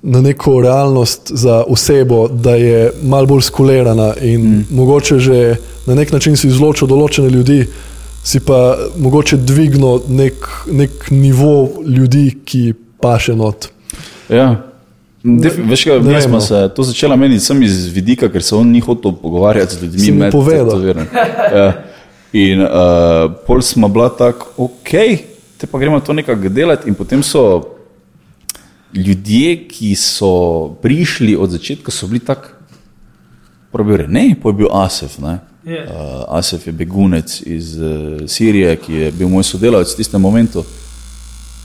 [0.02, 4.64] na neko realnost za osebo, da je malo bolj skulirana in mm.
[4.70, 5.56] mogoče že
[5.86, 7.62] na nek način si izločil določene ljudi,
[8.24, 13.70] si pa mogoče dvignil nek, nek nivo ljudi, ki paše not.
[14.30, 14.48] Ja.
[15.22, 16.40] Def, veš, kaj, mi smo vem, no.
[16.40, 20.12] se to začela meniti sem iz vidika, ker se on ni hotel pogovarjati z ljudmi.
[20.12, 20.84] Med povedal.
[21.52, 21.66] Ja.
[22.32, 22.68] In uh,
[23.46, 24.90] pol smo bila tako, ok,
[25.58, 26.88] te pa gremo to nekako delati.
[26.88, 27.42] In potem so
[28.94, 30.32] ljudje, ki so
[30.82, 32.54] prišli od začetka, so bili tako,
[33.72, 35.18] pravi, ne, pa je bil Asef.
[35.18, 35.38] Ne?
[35.66, 35.82] Je.
[35.84, 40.64] Uh, Asef je begunec iz uh, Sirije, ki je bil moj sodelavec v tistem momentu.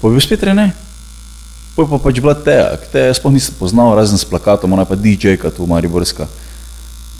[0.02, 0.74] Pa je bil spet ne.
[1.76, 4.96] Poj pa pač bila Teja, te jaz sploh nisem poznal, razen s plakatom, ona pa
[4.96, 6.24] DJ-ka tu Mariborska,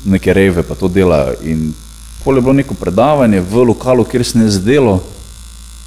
[0.08, 1.36] neke reve pa to dela.
[1.44, 1.74] In
[2.24, 5.04] pol je bilo neko predavanje v lokalu, kjer se ne zdelo.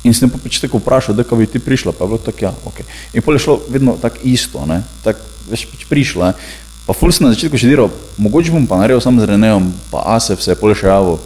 [0.04, 2.52] In sem pa pač tako vprašal, da bi ti prišla, pa je bilo tako, ja,
[2.68, 2.84] ok.
[3.16, 6.28] In pol je šlo vedno tako isto, ne, tako veš pač prišla.
[6.28, 6.66] Ne.
[6.84, 10.04] Pa ful sem na začetku še diral, mogoče bom pa naredil samo z Renejem, pa
[10.12, 11.18] Asef se je pol še javil,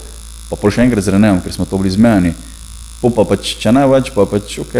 [0.47, 2.33] pa pol še enkrat z Renejem, ker smo to bili zmejani.
[2.99, 4.75] Po pa pač, če ne več, pa pač, ok,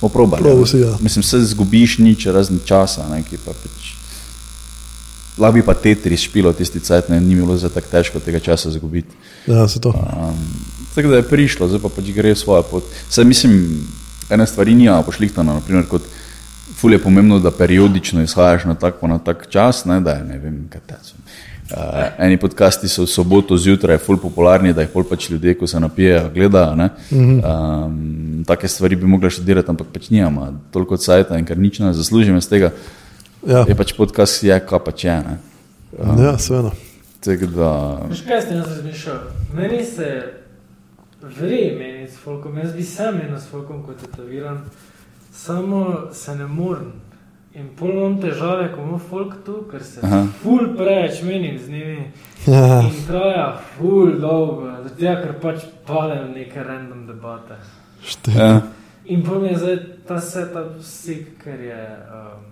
[0.00, 0.42] smo probali.
[0.42, 0.66] Probal ne.
[0.66, 0.96] si, ja.
[1.00, 3.92] Mislim, se zgubiš nič razen časa, ne, ki pa pač.
[5.38, 8.72] Lahko bi pa Tetris špilo tisti cajt, ne, ni bilo za tako težko tega časa
[8.72, 9.12] zgubiti.
[9.46, 9.92] Ja, se to.
[9.92, 10.40] Um,
[10.94, 12.88] tako da je prišlo, zdaj pa pač gre svojo pot.
[13.08, 13.84] Saj mislim,
[14.32, 16.08] ene stvari nima pošlihtano, naprimer kot
[16.80, 20.38] ful je pomembno, da periodično izhajaš na tak, na tak čas, ne, da je, ne
[20.38, 21.20] vem, kaj te so.
[21.70, 25.66] Uh, eni podcasti so v soboto zjutraj ful popularni, da jih pol pač ljudje, ko
[25.70, 26.74] se napijejo, gledajo.
[26.74, 26.88] ne.
[27.10, 31.92] Um, take stvari bi mogla študirati, ampak pač nijama toliko cajta in ker nič ne
[31.94, 32.72] zaslužim iz tega,
[33.46, 35.14] Ja, je pač podcast je, kaj pač je.
[35.24, 35.38] Ne.
[36.24, 36.72] ja seveda.
[37.24, 37.70] Tako da,
[38.10, 39.18] Veš kaj ste jaz razmišljal?
[39.54, 40.08] Meni se
[41.22, 44.64] vre meni s folkom, jaz bi sam eno s folkom kot tetoviran,
[45.32, 46.92] samo se ne morem.
[47.54, 50.26] In pol imam težave, ko imam folk tu, ker se Aha.
[50.42, 52.12] ful preveč menim z njimi.
[52.46, 57.58] Ja, In traja ful dolgo, zato ker pač padem v neke random debate.
[58.02, 58.62] šte- ja,
[59.06, 59.76] In pol mi je zdaj
[60.06, 62.44] ta setup sik, ker je, um,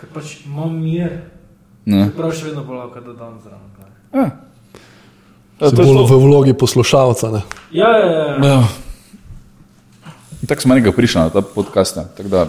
[0.00, 1.20] ker pač imam mir,
[1.84, 2.10] ne.
[2.16, 3.68] prav še vedno bolj, da dam zraven.
[4.14, 4.30] Ja.
[5.60, 6.06] Ja, bolj to.
[6.06, 7.30] v vlogi poslušalca.
[7.30, 7.42] Ne?
[7.72, 8.46] Ja, ja, ja.
[8.46, 8.62] Ja.
[10.46, 11.96] Tako smo nekaj prišli na ta podcast.
[11.96, 12.04] ne.
[12.16, 12.46] Tako da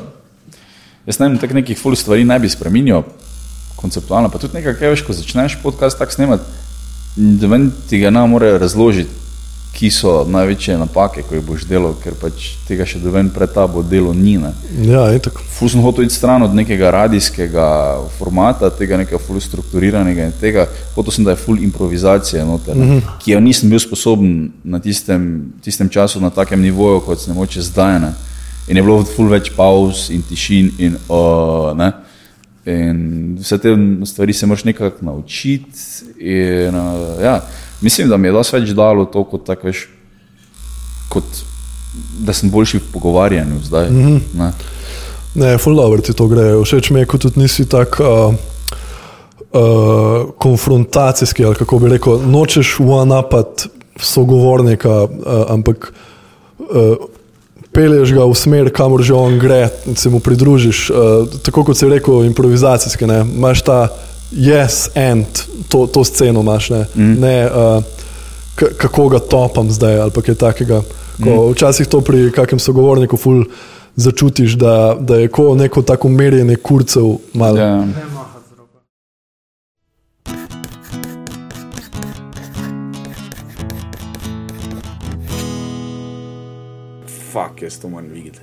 [1.09, 3.01] Jaz ne vem, tako nekih ful stvari ne bi spremenil,
[3.75, 4.29] konceptualno.
[4.29, 6.43] Pa tudi nekaj, kaj veš, ko začneš podcast tako snemati,
[7.15, 9.09] da ven ti ga ne more razložiti,
[9.73, 13.49] ki so največje napake, ko jih boš delal, ker pač tega še do ven pred
[13.53, 14.35] tabo delo ni.
[14.41, 14.51] Ne.
[14.85, 15.41] Ja, itak.
[15.57, 17.65] Ful sem hotel iti stran od nekega radijskega
[18.19, 22.89] formata, tega nekega ful strukturiranega in tega, hotel sem, da je ful improvizacija noter, mm
[22.89, 23.19] -hmm.
[23.23, 27.37] ki jo nisem bil sposoben na tistem, tistem času na takem nivoju, kot se ne
[27.37, 27.99] moče zdaj.
[27.99, 28.13] Ne.
[28.69, 31.91] In je bilo ful več pauz in tišin in, uh, ne.
[32.69, 33.71] in vse te
[34.05, 35.79] stvari se moraš nekako naučiti.
[36.19, 37.39] In, uh, ja,
[37.81, 39.87] mislim, da mi je dosti več dalo to, kot tako veš,
[41.09, 41.41] kot
[42.21, 43.89] da sem boljši v pogovarjanju zdaj.
[43.89, 44.51] Mm -hmm.
[45.35, 46.53] Ne, ful dobro ti to gre.
[46.63, 48.35] Všeč mi je, kot tudi nisi tako uh,
[49.51, 53.67] uh, konfrontacijski, ali kako bi rekel, nočeš one-upati
[53.97, 55.09] sogovornika, uh,
[55.47, 55.93] ampak
[56.59, 56.95] uh,
[57.71, 60.89] pelješ ga v smer, kamor že on gre, se mu pridružiš.
[60.89, 60.97] Uh,
[61.45, 63.79] tako kot si rekel, improvizacijski, ne, imaš ta
[64.31, 65.25] yes and,
[65.69, 67.15] to, to sceno imaš, ne, mm.
[67.21, 67.83] ne uh,
[68.55, 70.81] kako ga topam zdaj ali kaj takega.
[71.23, 71.51] Ko mm.
[71.51, 73.43] Včasih to pri kakem sogovorniku ful
[73.95, 77.57] začutiš, da, da je ko neko tako merjenje kurcev malo.
[77.57, 77.85] Ja.
[87.69, 88.38] Fuck, jaz to moram videti.